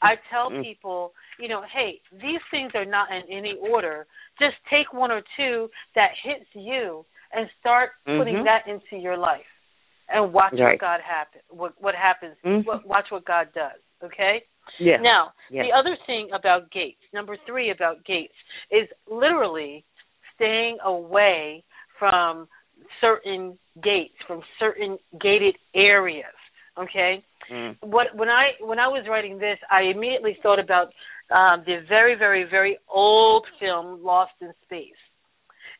[0.00, 0.62] I tell Mm.
[0.62, 4.06] people, you know, hey, these things are not in any order.
[4.38, 8.44] Just take one or two that hits you and start putting Mhm.
[8.44, 9.46] that into your life,
[10.08, 11.40] and watch what God happen.
[11.50, 12.36] What what happens?
[12.44, 12.64] Mhm.
[12.64, 13.80] What, watch what God does.
[14.02, 14.44] Okay.
[14.78, 14.98] Yeah.
[14.98, 15.62] Now, Yeah.
[15.64, 18.34] the other thing about gates, number three about gates,
[18.70, 19.84] is literally
[20.34, 21.64] staying away
[21.98, 22.48] from
[23.00, 26.34] certain gates, from certain gated areas.
[26.76, 27.24] Okay.
[27.50, 27.76] Mm.
[27.80, 30.88] What when I when I was writing this, I immediately thought about
[31.30, 35.00] um, the very very very old film Lost in Space,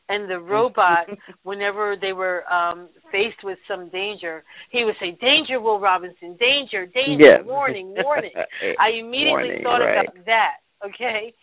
[0.07, 1.07] and the robot.
[1.43, 6.37] whenever they were um, faced with some danger, he would say, "Danger, Will Robinson!
[6.39, 6.85] Danger!
[6.85, 7.37] Danger!
[7.37, 7.41] Yeah.
[7.43, 7.93] Warning!
[8.03, 8.31] Warning!"
[8.79, 10.07] I immediately Warning, thought right.
[10.07, 10.57] about that.
[10.85, 11.33] Okay,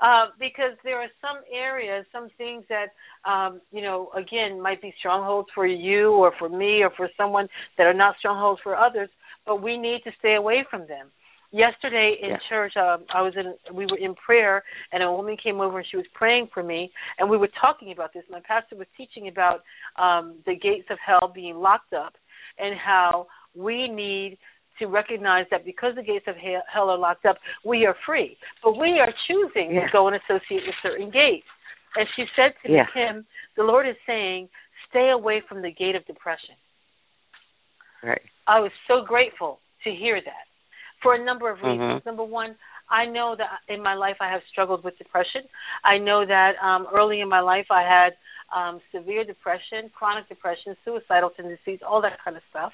[0.00, 2.96] uh, because there are some areas, some things that
[3.30, 7.46] um, you know, again, might be strongholds for you or for me or for someone
[7.76, 9.10] that are not strongholds for others,
[9.46, 11.10] but we need to stay away from them.
[11.52, 12.38] Yesterday in Yeah.
[12.48, 13.56] church, um, I was in.
[13.70, 16.92] We were in prayer, and a woman came over and she was praying for me,
[17.18, 18.24] and we were talking about this.
[18.28, 19.62] My pastor was teaching about
[19.94, 22.14] um, the gates of hell being locked up,
[22.58, 24.38] and how we need
[24.80, 28.76] to recognize that because the gates of hell are locked up, we are free, but
[28.76, 29.86] we are choosing Yeah.
[29.86, 31.46] to go and associate with certain gates.
[31.94, 32.82] And she said to Yeah.
[32.82, 34.50] me, Kim, the Lord is saying,
[34.90, 36.56] stay away from the gate of depression.
[38.02, 38.22] Right.
[38.46, 40.46] I was so grateful to hear that
[41.02, 42.02] for a number of reasons.
[42.02, 42.06] Mhm.
[42.06, 42.56] Number one,
[42.88, 45.42] I know that in my life I have struggled with depression.
[45.84, 48.16] I know that um early in my life I had
[48.54, 52.72] um, severe depression, chronic depression, suicidal tendencies, all that kind of stuff.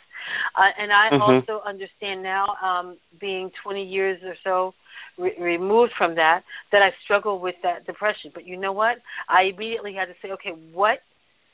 [0.54, 1.20] Uh, and I Mhm.
[1.20, 4.74] also understand now, um, being 20 years or so
[5.16, 8.30] re- removed from that, that I struggle with that depression.
[8.34, 9.00] But you know what?
[9.28, 11.00] I immediately had to say, okay, what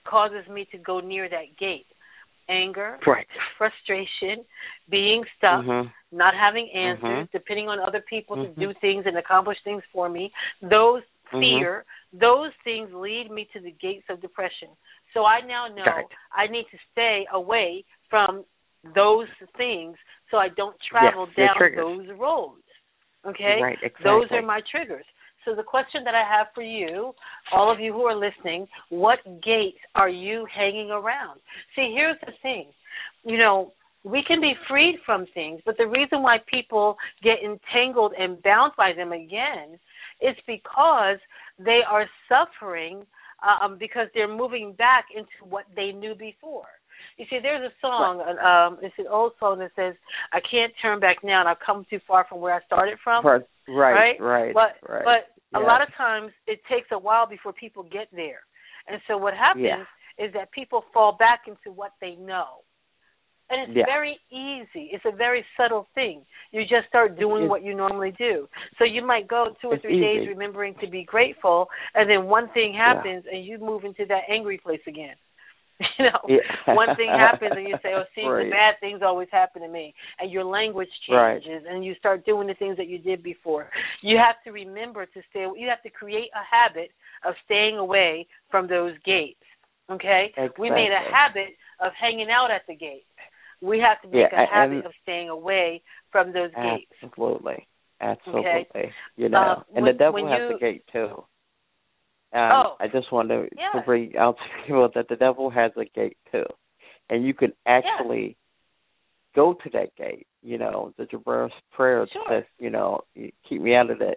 [0.04, 1.86] causes me to go near that gate?
[2.48, 3.26] Anger, Right.
[3.56, 4.44] frustration,
[4.88, 5.92] being stuck, Mhm.
[6.12, 7.30] not having answers, Mhm.
[7.30, 8.54] depending on other people Mhm.
[8.54, 10.32] to do things and accomplish things for me.
[10.62, 11.40] Those Mhm.
[11.40, 14.74] fear, those things lead me to the gates of depression.
[15.12, 16.08] So I now know.
[16.32, 18.44] I need to stay away from
[18.94, 19.98] those things
[20.30, 22.64] so I don't travel Yes, down those roads.
[23.26, 23.60] Okay?
[23.60, 23.78] Right.
[23.82, 24.04] Exactly.
[24.04, 25.04] Those are my triggers.
[25.48, 27.14] So the question that I have for you,
[27.52, 31.40] all of you who are listening, what gates are you hanging around?
[31.74, 32.66] See, here's the thing.
[33.24, 33.72] You know,
[34.04, 38.72] we can be freed from things, but the reason why people get entangled and bound
[38.76, 39.78] by them again
[40.20, 41.16] is because
[41.58, 43.06] they are suffering
[43.42, 46.66] um, because they're moving back into what they knew before.
[47.16, 49.94] You see, there's a song, um, it's an old song that says,
[50.32, 53.24] "I can't turn back now, and I've come too far from where I started from."
[53.24, 53.42] Right.
[53.68, 53.92] Right.
[53.92, 54.20] right?
[54.20, 54.54] Right.
[54.54, 55.04] But right.
[55.04, 58.40] but a lot of times it takes a while before people get there.
[58.86, 59.84] And so what happens Yeah.
[60.18, 62.62] is that people fall back into what they know.
[63.50, 63.86] And it's Yeah.
[63.86, 64.90] very easy.
[64.92, 66.26] It's a very subtle thing.
[66.50, 68.46] You just start doing It's- what you normally do.
[68.76, 72.48] So you might go two or three days remembering to be grateful, and then one
[72.48, 75.16] thing happens, and you move into that angry place again.
[75.98, 76.74] You know, Yeah.
[76.74, 78.44] one thing happens, and you say, "Oh, see, Right.
[78.44, 81.40] the bad things always happen to me," and your language Right.
[81.42, 83.70] changes, and you start doing the things that you did before.
[84.02, 85.46] You have to remember to stay.
[85.56, 86.90] You have to create a habit
[87.24, 89.42] of staying away from those gates.
[89.90, 93.06] Okay, we made a habit of hanging out at the gate.
[93.62, 96.92] We have to make Yeah, a habit of staying away from those gates.
[97.02, 97.66] Absolutely.
[98.00, 98.66] Absolutely.
[98.70, 98.92] Okay?
[99.16, 101.24] You know, Um, and when- the devil has you- the gate too.
[102.32, 102.76] Um, Oh.
[102.80, 103.72] I just want to, Yeah.
[103.80, 106.44] to bring out to people that the devil has a gate too,
[107.08, 108.36] and you can actually
[109.34, 110.26] go to that gate.
[110.42, 112.24] You know, the Jabez prayer Sure.
[112.28, 113.00] says, you know,
[113.48, 114.14] keep me out of the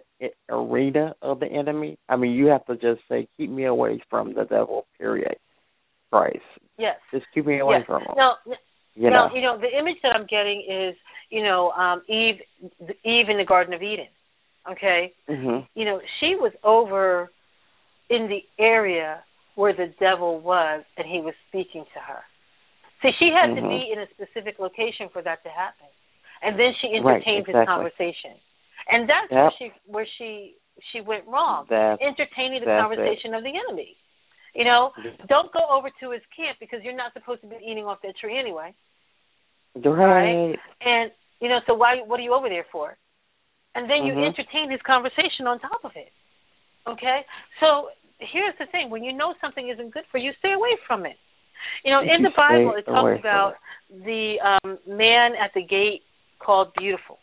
[0.48, 1.98] arena of the enemy.
[2.08, 4.86] I mean, you have to just say, keep me away from the devil.
[4.98, 5.36] Period.
[6.10, 6.44] Christ,
[6.76, 6.98] Yes.
[7.10, 7.86] just keep me away yes.
[7.86, 8.12] from him.
[8.16, 8.36] Now,
[8.94, 9.34] you now, know.
[9.34, 10.94] you know, the image that I'm getting is,
[11.30, 12.42] you know, um, Eve,
[13.02, 14.08] Eve in the Garden of Eden.
[14.70, 15.64] Okay, Mm-hmm.
[15.74, 17.32] you know, she was over
[18.12, 19.24] in the area
[19.56, 22.20] where the devil was, and he was speaking to her.
[23.00, 23.68] See, she had to Mhm.
[23.68, 25.88] be in a specific location for that to happen,
[26.42, 28.38] and then she Right, entertained his conversation,
[28.88, 30.56] and that's where she where she
[30.92, 33.96] she went wrong, That's entertaining the conversation of the enemy.
[34.54, 34.92] You know,
[35.28, 38.16] don't go over to his camp because you're not supposed to be eating off that
[38.16, 38.74] tree anyway.
[39.84, 40.58] right.
[40.80, 41.10] And
[41.40, 42.00] you know, so why?
[42.02, 42.96] What are you over there for?
[43.74, 44.26] And then you Mhm.
[44.26, 46.12] entertain his conversation on top of it.
[46.86, 47.24] Okay,
[47.60, 47.90] so
[48.32, 51.16] here's the thing: when you know something isn't good for you, stay away from it.
[51.84, 53.54] You know, in the Bible, it talks about
[53.90, 56.02] the um man at the gate
[56.38, 57.18] called beautiful.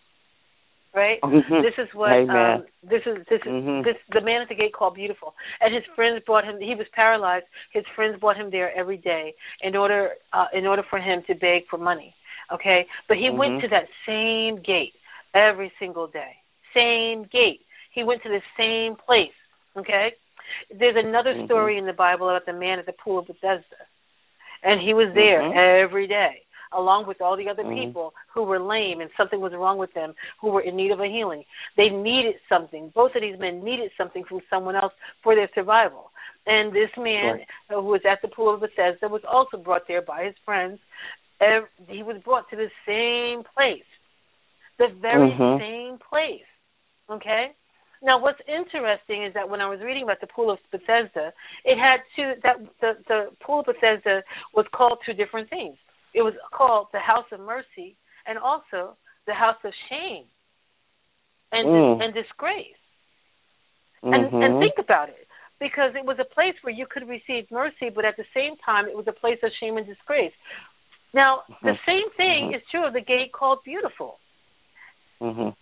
[0.93, 1.21] Right.
[1.21, 1.61] Mhm.
[1.61, 3.83] This is what um this is this is Mhm.
[3.83, 6.87] this the man at the gate called beautiful and his friends brought him he was
[6.93, 11.21] paralyzed his friends brought him there every day in order uh in order for him
[11.27, 12.15] to beg for money
[12.51, 13.61] okay but he went Mhm.
[13.61, 14.95] to that same gate
[15.35, 16.33] every single day
[16.73, 19.37] same gate he went to the same place
[19.77, 20.15] okay
[20.71, 21.45] there's another Mhm.
[21.45, 23.77] story in the bible about the man at the pool of bethesda
[24.63, 25.83] and he was there Mhm.
[25.83, 27.73] every day along with all the other Mhm.
[27.73, 30.99] people who were lame and something was wrong with them who were in need of
[30.99, 31.43] a healing
[31.75, 36.11] they needed something both of these men needed something from someone else for their survival
[36.45, 37.47] and this man Right.
[37.69, 40.79] who was at the pool of bethesda was also brought there by his friends
[41.87, 43.85] he was brought to the same place
[44.77, 45.59] the very Mhm.
[45.59, 46.45] same place
[47.09, 47.53] okay
[48.01, 51.33] now, what's interesting is that when I was reading about the pool of Bethesda,
[51.65, 52.33] it had two.
[52.43, 54.23] That the the pool of Bethesda
[54.53, 55.75] was called two different things.
[56.13, 58.95] It was called the house of mercy and also
[59.27, 60.25] the house of shame
[61.51, 62.03] and Mm.
[62.03, 62.75] and disgrace.
[64.03, 64.43] And Mhm.
[64.43, 65.27] and think about it,
[65.59, 68.87] because it was a place where you could receive mercy, but at the same time,
[68.87, 70.33] it was a place of shame and disgrace.
[71.13, 71.85] Now, the Mhm.
[71.85, 72.55] same thing Mhm.
[72.55, 74.19] is true of the gate called Beautiful.
[75.19, 75.53] Mhm.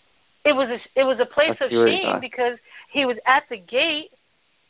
[0.47, 2.57] It was a, it was a place of shame because
[2.93, 4.11] he was at the gate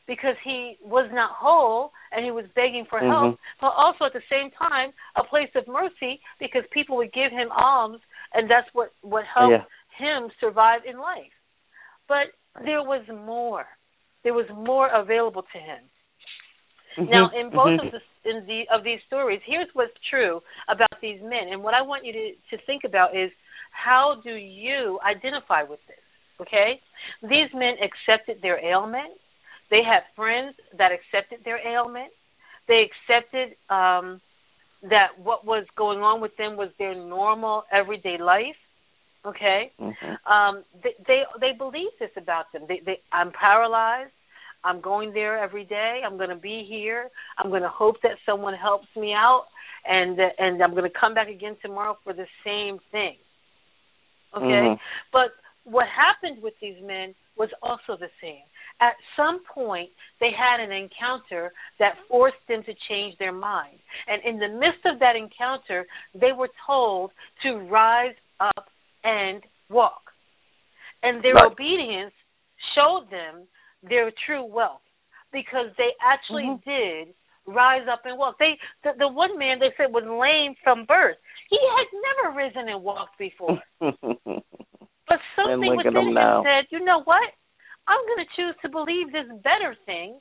[0.08, 3.10] because he was not whole and he was begging for Mhm.
[3.12, 7.32] help, but also at the same time a place of mercy because people would give
[7.32, 8.02] him alms
[8.34, 9.66] and that's what what helped Yeah.
[9.98, 11.34] him survive in life.
[12.08, 13.68] But there was more.
[14.24, 15.90] There was more available to him.
[16.98, 17.34] Now, Mhm.
[17.40, 17.86] in both Mhm.
[17.86, 21.74] of the in the of these stories, here's what's true about these men, and what
[21.74, 23.32] I want you to to think about is
[23.72, 25.98] how do you identify with this?
[26.42, 26.80] Okay,
[27.24, 29.14] these men accepted their ailment.
[29.70, 32.12] They had friends that accepted their ailment.
[32.68, 34.22] They accepted um,
[34.84, 38.56] that what was going on with them was their normal everyday life.
[39.26, 40.32] Okay, Mm-hmm.
[40.32, 42.64] um, they, they they believe this about them.
[42.68, 44.12] They, they I'm paralyzed.
[44.64, 46.02] I'm going there every day.
[46.06, 47.10] I'm going to be here.
[47.38, 49.46] I'm going to hope that someone helps me out,
[49.86, 53.16] and and I'm going to come back again tomorrow for the same thing.
[54.38, 54.80] Okay, Mhm.
[55.12, 55.34] but
[55.64, 58.44] what happened with these men was also the same.
[58.80, 63.80] At some point, they had an encounter that forced them to change their mind.
[64.08, 67.12] And in the midst of that encounter, they were told
[67.44, 68.70] to rise up
[69.04, 70.14] and walk.
[71.04, 71.52] And their Right.
[71.52, 72.14] obedience
[72.74, 73.48] showed them
[73.84, 74.82] their true wealth
[75.32, 76.64] because they actually Mhm.
[76.64, 77.16] did
[77.48, 78.36] rise up and walk.
[78.40, 81.18] They the, the one man they said was lame from birth.
[81.50, 83.58] He had never risen and walked before.
[85.08, 87.24] But something within him said, you know what?
[87.88, 90.20] I'm going to choose to believe this better thing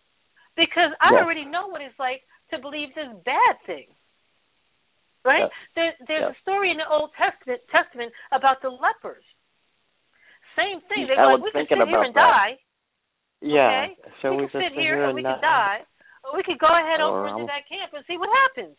[0.54, 1.22] because I Yes.
[1.26, 2.22] already know what it's like
[2.54, 3.90] to believe this bad thing.
[5.26, 5.42] Right?
[5.42, 5.50] Yes.
[5.74, 6.36] There, there's Yes.
[6.38, 9.24] a story in the Old Testament Testament about the lepers.
[10.54, 11.02] Same thing.
[11.02, 12.30] Hmm, They're I like, we thinking sit here and that.
[12.30, 12.58] die.
[13.42, 13.90] yeah.
[13.90, 13.98] Okay?
[14.22, 15.82] So we we just sit here and we not, could die,
[16.34, 18.76] we could go ahead over into I'm- that camp and see what happens.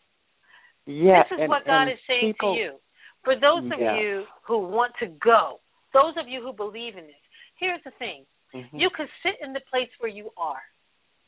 [0.86, 1.22] Yeah.
[1.24, 2.80] this is and, what God is saying people, to you.
[3.22, 3.98] For those of Yeah.
[3.98, 5.60] you who want to go,
[5.92, 7.22] those of you who believe in this,
[7.56, 8.26] here's the thing.
[8.54, 8.68] Mhm.
[8.72, 10.62] You could sit in the place where you are.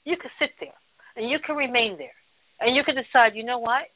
[0.04, 0.76] You could sit there
[1.16, 2.14] and you can remain there.
[2.60, 3.90] And you could decide, you know what?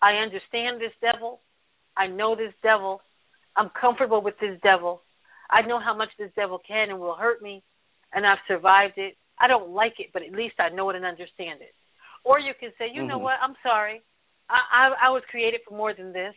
[0.00, 1.42] I understand this devil.
[1.96, 3.02] I know this devil.
[3.56, 5.02] I'm comfortable with this devil.
[5.50, 7.62] I know how much this devil can and will hurt me,
[8.12, 9.16] and I've survived it.
[9.40, 11.74] I don't like it, but at least I know it and understand it.
[12.24, 13.22] Or you can say, you know Mhm.
[13.22, 13.38] what?
[13.40, 14.02] I'm sorry.
[14.48, 16.34] I, I I was created for more than this.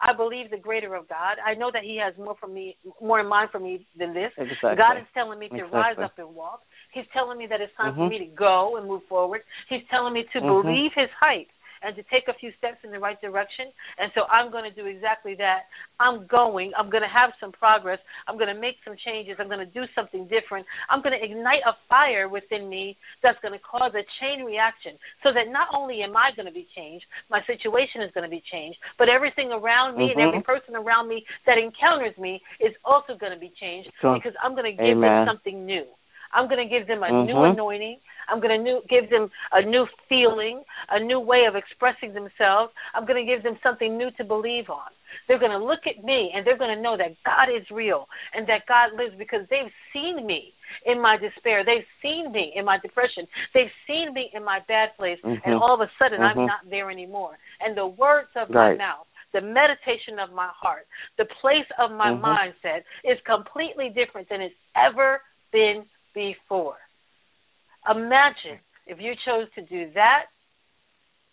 [0.00, 1.38] I believe the greater of God.
[1.44, 4.32] I know that He has more for me, more in mind for me than this.
[4.36, 4.76] Exactly.
[4.76, 5.78] God is telling me to Exactly.
[5.78, 6.60] rise up and walk.
[6.92, 8.10] He's telling me that it's time for Mhm.
[8.10, 9.42] me to go and move forward.
[9.68, 10.46] He's telling me to Mhm.
[10.46, 11.48] believe His hype
[11.84, 13.68] and to take a few steps in the right direction.
[13.98, 15.68] And so I'm going to do exactly that.
[16.00, 16.72] I'm going.
[16.78, 17.98] I'm going to have some progress.
[18.26, 19.36] I'm going to make some changes.
[19.38, 20.66] I'm going to do something different.
[20.88, 24.96] I'm going to ignite a fire within me that's going to cause a chain reaction
[25.22, 28.32] so that not only am I going to be changed, my situation is going to
[28.32, 30.28] be changed, but everything around me and Mhm.
[30.28, 34.34] every person around me that encounters me is also going to be changed So- because
[34.42, 35.26] I'm going to give Amen.
[35.26, 35.86] them something new.
[36.34, 37.52] I'm going to give them a new Mhm.
[37.52, 38.00] anointing.
[38.28, 42.72] I'm going to new, give them a new feeling, a new way of expressing themselves.
[42.94, 44.90] I'm going to give them something new to believe on.
[45.28, 48.08] They're going to look at me and they're going to know that God is real
[48.34, 50.52] and that God lives because they've seen me
[50.86, 51.64] in my despair.
[51.64, 53.28] They've seen me in my depression.
[53.52, 55.20] They've seen me in my bad place.
[55.22, 55.60] And Mhm.
[55.60, 56.46] all of a sudden, I'm Mhm.
[56.46, 57.38] not there anymore.
[57.60, 62.10] And the words of my mouth, the meditation of my heart, the place of my
[62.10, 62.20] Mhm.
[62.20, 65.22] mindset is completely different than it's ever
[65.52, 66.76] been before.
[67.90, 70.26] Imagine if you chose to do that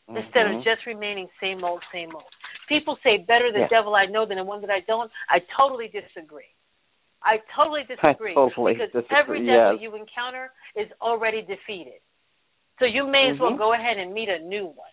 [0.10, 0.64] instead of Mhm.
[0.64, 2.28] just remaining same old, same old.
[2.68, 5.12] People say better the devil I know than the one that I don't.
[5.30, 6.50] I totally disagree.
[7.24, 9.82] I totally disagree totally because disagree, every devil yes.
[9.82, 12.02] you encounter is already defeated.
[12.80, 13.58] So you may as well Mhm.
[13.58, 14.90] go ahead and meet a new one.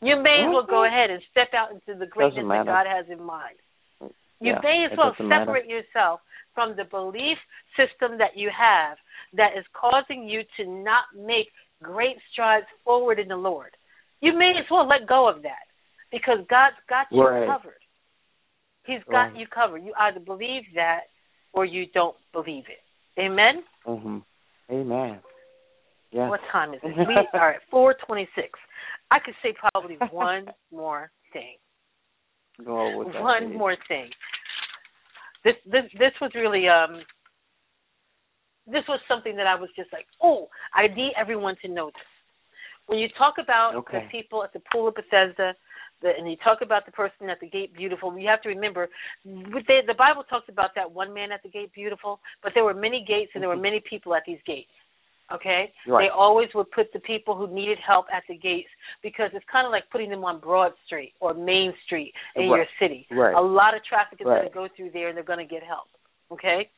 [0.00, 0.86] You may as well go Mhm.
[0.86, 2.64] ahead and step out into the greatness that.
[2.64, 3.58] God has in mind.
[4.40, 5.44] You Yeah, may as well doesn't matter.
[5.46, 6.22] separate yourself
[6.54, 7.38] from the belief
[7.74, 8.98] system that you have
[9.34, 11.48] that is causing you to not make
[11.82, 13.76] great strides forward in the Lord.
[14.20, 15.66] You may as well let go of that
[16.10, 17.46] because God's got you Right.
[17.46, 17.80] covered.
[18.84, 19.36] He's got Right.
[19.36, 19.84] you covered.
[19.84, 21.10] You either believe that
[21.52, 22.82] or you don't believe it.
[23.18, 23.64] Amen?
[23.86, 24.24] Mhm.
[24.70, 25.22] Amen.
[26.10, 26.28] Yeah.
[26.28, 26.96] What time is it?
[27.08, 28.58] We are at 426.
[29.10, 31.58] I could say probably one more thing.
[32.64, 34.10] Go with that, one more thing.
[35.44, 37.04] This this this was really um
[38.70, 42.06] this was something that I was just like, oh, I need everyone to know this.
[42.86, 44.04] When you talk about Okay.
[44.04, 45.54] the people at the pool of Bethesda,
[46.00, 48.88] the, and you talk about the person at the gate beautiful, you have to remember
[49.24, 52.74] with the, Bible talks about that one man at the gate beautiful, but there were
[52.74, 53.62] many gates and there were Mhm.
[53.62, 54.70] many people at these gates.
[55.30, 55.70] Okay?
[55.86, 56.04] Right.
[56.04, 58.70] They always would put the people who needed help at the gates
[59.02, 62.58] because it's kind of like putting them on Broad Street or Main Street in Right.
[62.58, 63.06] your city.
[63.10, 63.34] Right.
[63.34, 65.62] A lot of traffic is going to go through there and they're going to get
[65.62, 65.88] help.
[66.30, 66.70] Okay?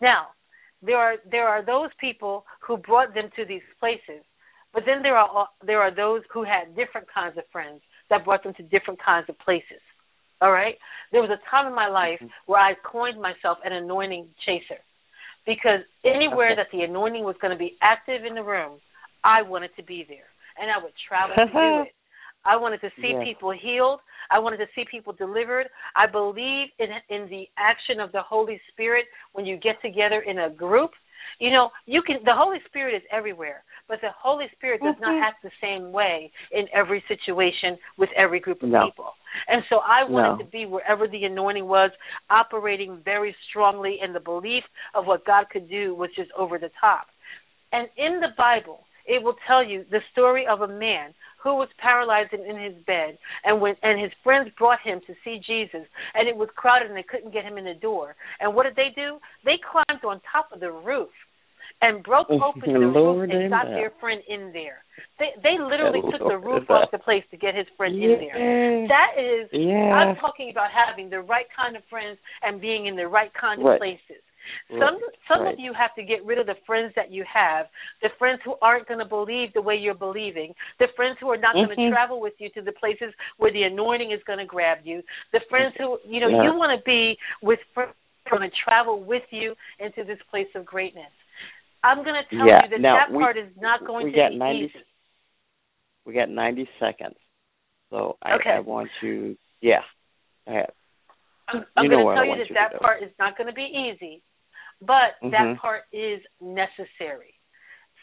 [0.00, 0.28] Now,
[0.82, 4.24] there are there are those people who brought them to these places,
[4.72, 8.42] but then there are there are those who had different kinds of friends that brought
[8.42, 9.80] them to different kinds of places.
[10.40, 10.76] All right?
[11.12, 12.30] There was a time in my life Mhm.
[12.46, 14.80] where I coined myself an anointing chaser
[15.44, 16.56] because anywhere Okay.
[16.56, 18.80] that the anointing was going to be active in the room,
[19.22, 21.52] I wanted to be there, and I would travel to do
[21.86, 21.94] it.
[22.44, 23.22] I wanted to see Yeah.
[23.22, 24.00] people healed.
[24.30, 25.66] I wanted to see people delivered.
[25.96, 30.38] I believe in in the action of the Holy Spirit when you get together in
[30.38, 30.90] a group.
[31.38, 35.18] You know, you can the Holy Spirit is everywhere, but the Holy Spirit does mm-hmm.
[35.18, 38.86] not act the same way in every situation with every group of no.
[38.86, 39.12] people.
[39.48, 40.44] And so I wanted no.
[40.44, 41.90] to be wherever the anointing was,
[42.30, 44.64] operating very strongly in the belief
[44.94, 47.06] of what God could do, was just over the top.
[47.72, 51.68] And in the Bible, it will tell you the story of a man who was
[51.78, 55.86] paralyzed in, in his bed and when and his friends brought him to see Jesus
[56.14, 58.14] and it was crowded and they couldn't get him in the door.
[58.40, 59.18] And what did they do?
[59.44, 61.10] They climbed on top of the roof
[61.80, 63.74] and broke open the Lord roof and got that.
[63.74, 64.84] their friend in there.
[65.18, 66.74] They they literally took the roof that.
[66.74, 68.88] off the place to get his friend in there.
[68.88, 69.92] That is Yeah.
[69.96, 73.60] I'm talking about having the right kind of friends and being in the right kind
[73.60, 73.80] of Right.
[73.80, 74.22] places.
[74.70, 74.80] Right.
[74.80, 74.98] Some
[75.28, 75.54] some Right.
[75.54, 77.66] of you have to get rid of the friends that you have,
[78.02, 81.36] the friends who aren't going to believe the way you're believing, the friends who are
[81.36, 81.92] not going to mm-hmm.
[81.92, 85.40] travel with you to the places where the anointing is going to grab you, the
[85.48, 86.44] friends who you know Yeah.
[86.44, 87.94] you want to be with friends
[88.28, 91.10] who are going to travel with you into this place of greatness.
[91.82, 92.64] I'm going to tell Yeah.
[92.64, 94.84] you that Now, that we- part is not going to be 90 easy.
[96.04, 97.16] We got 90 seconds.
[97.90, 98.50] So I, Okay.
[98.50, 99.82] I want you, yeah.
[100.46, 100.72] Go ahead.
[101.48, 104.22] I'm, I'm going to tell you that that part is not going to be easy,
[104.80, 105.30] but Mhm.
[105.30, 107.34] that part is necessary.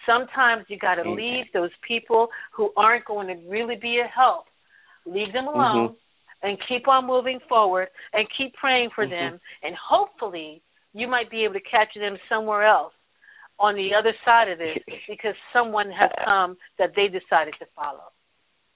[0.06, 1.16] Sometimes you got to Amen.
[1.16, 4.48] leave those people who aren't going to really be a help.
[5.06, 5.98] Leave them alone
[6.44, 9.10] and keep on moving forward and keep praying for Mhm.
[9.10, 10.62] them and hopefully
[10.94, 12.94] you might be able to catch them somewhere else
[13.60, 18.12] on the other side of this because someone has come that they decided to follow.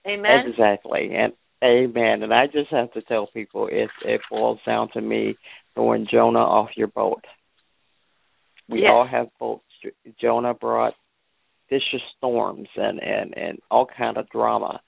[0.08, 0.47] Amen.
[0.47, 1.16] Exactly.
[1.16, 1.34] And
[1.64, 2.24] amen.
[2.24, 5.38] And I just have to tell people it it boils down to me
[5.76, 7.24] throwing Jonah off your boat.
[8.72, 8.89] We Yes.
[8.91, 9.65] all have boats.
[10.19, 10.95] Jonah brought
[11.69, 14.82] vicious storms and and and all kind of drama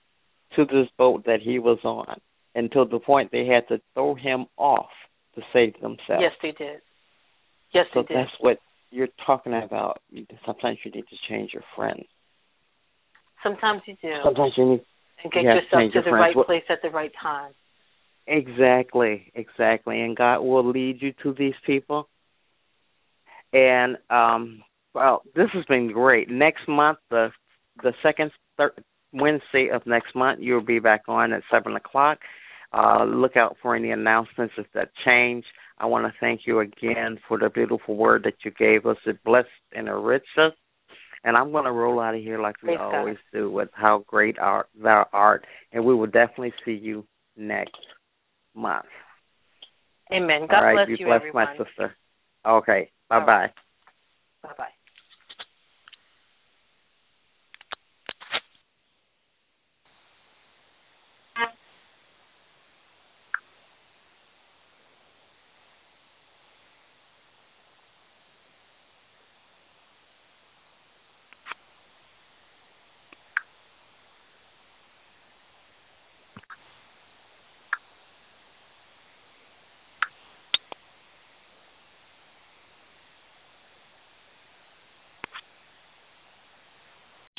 [0.55, 2.19] to this boat that he was on,
[2.55, 4.91] until the point they had to throw him off
[5.35, 6.21] to save themselves.
[6.21, 6.81] Yes, they did.
[7.73, 8.17] Yes, so they did.
[8.17, 8.59] that's what
[8.91, 10.01] you're talking about.
[10.45, 12.05] Sometimes you need to change your friends.
[13.41, 14.13] Sometimes you do.
[14.23, 14.85] Sometimes you need
[15.23, 16.35] and get you to yourself to your the friends.
[16.35, 17.51] right place at the right time.
[18.27, 20.01] Exactly, exactly.
[20.01, 22.07] And God will lead you to these people.
[23.53, 26.29] And um well, this has been great.
[26.29, 27.29] Next month, the
[27.81, 32.19] the second third Wednesday of next month, you'll be back on at seven o'clock.
[32.73, 35.45] Uh, look out for any announcements if that change.
[35.77, 38.97] I want to thank you again for the beautiful word that you gave us.
[39.05, 40.53] It blessed and enriched us.
[41.23, 42.95] And I'm going to roll out of here like we Praise God.
[42.95, 45.45] always do with how great our thou art.
[45.71, 47.05] And we will definitely see you
[47.37, 47.77] next
[48.55, 48.85] month.
[50.11, 50.47] Amen.
[50.49, 51.45] God All right, bless you you, bless everyone.
[51.45, 51.95] my sister.
[52.45, 53.47] Okay, bye All bye.
[53.47, 53.53] right.
[54.43, 54.75] Bye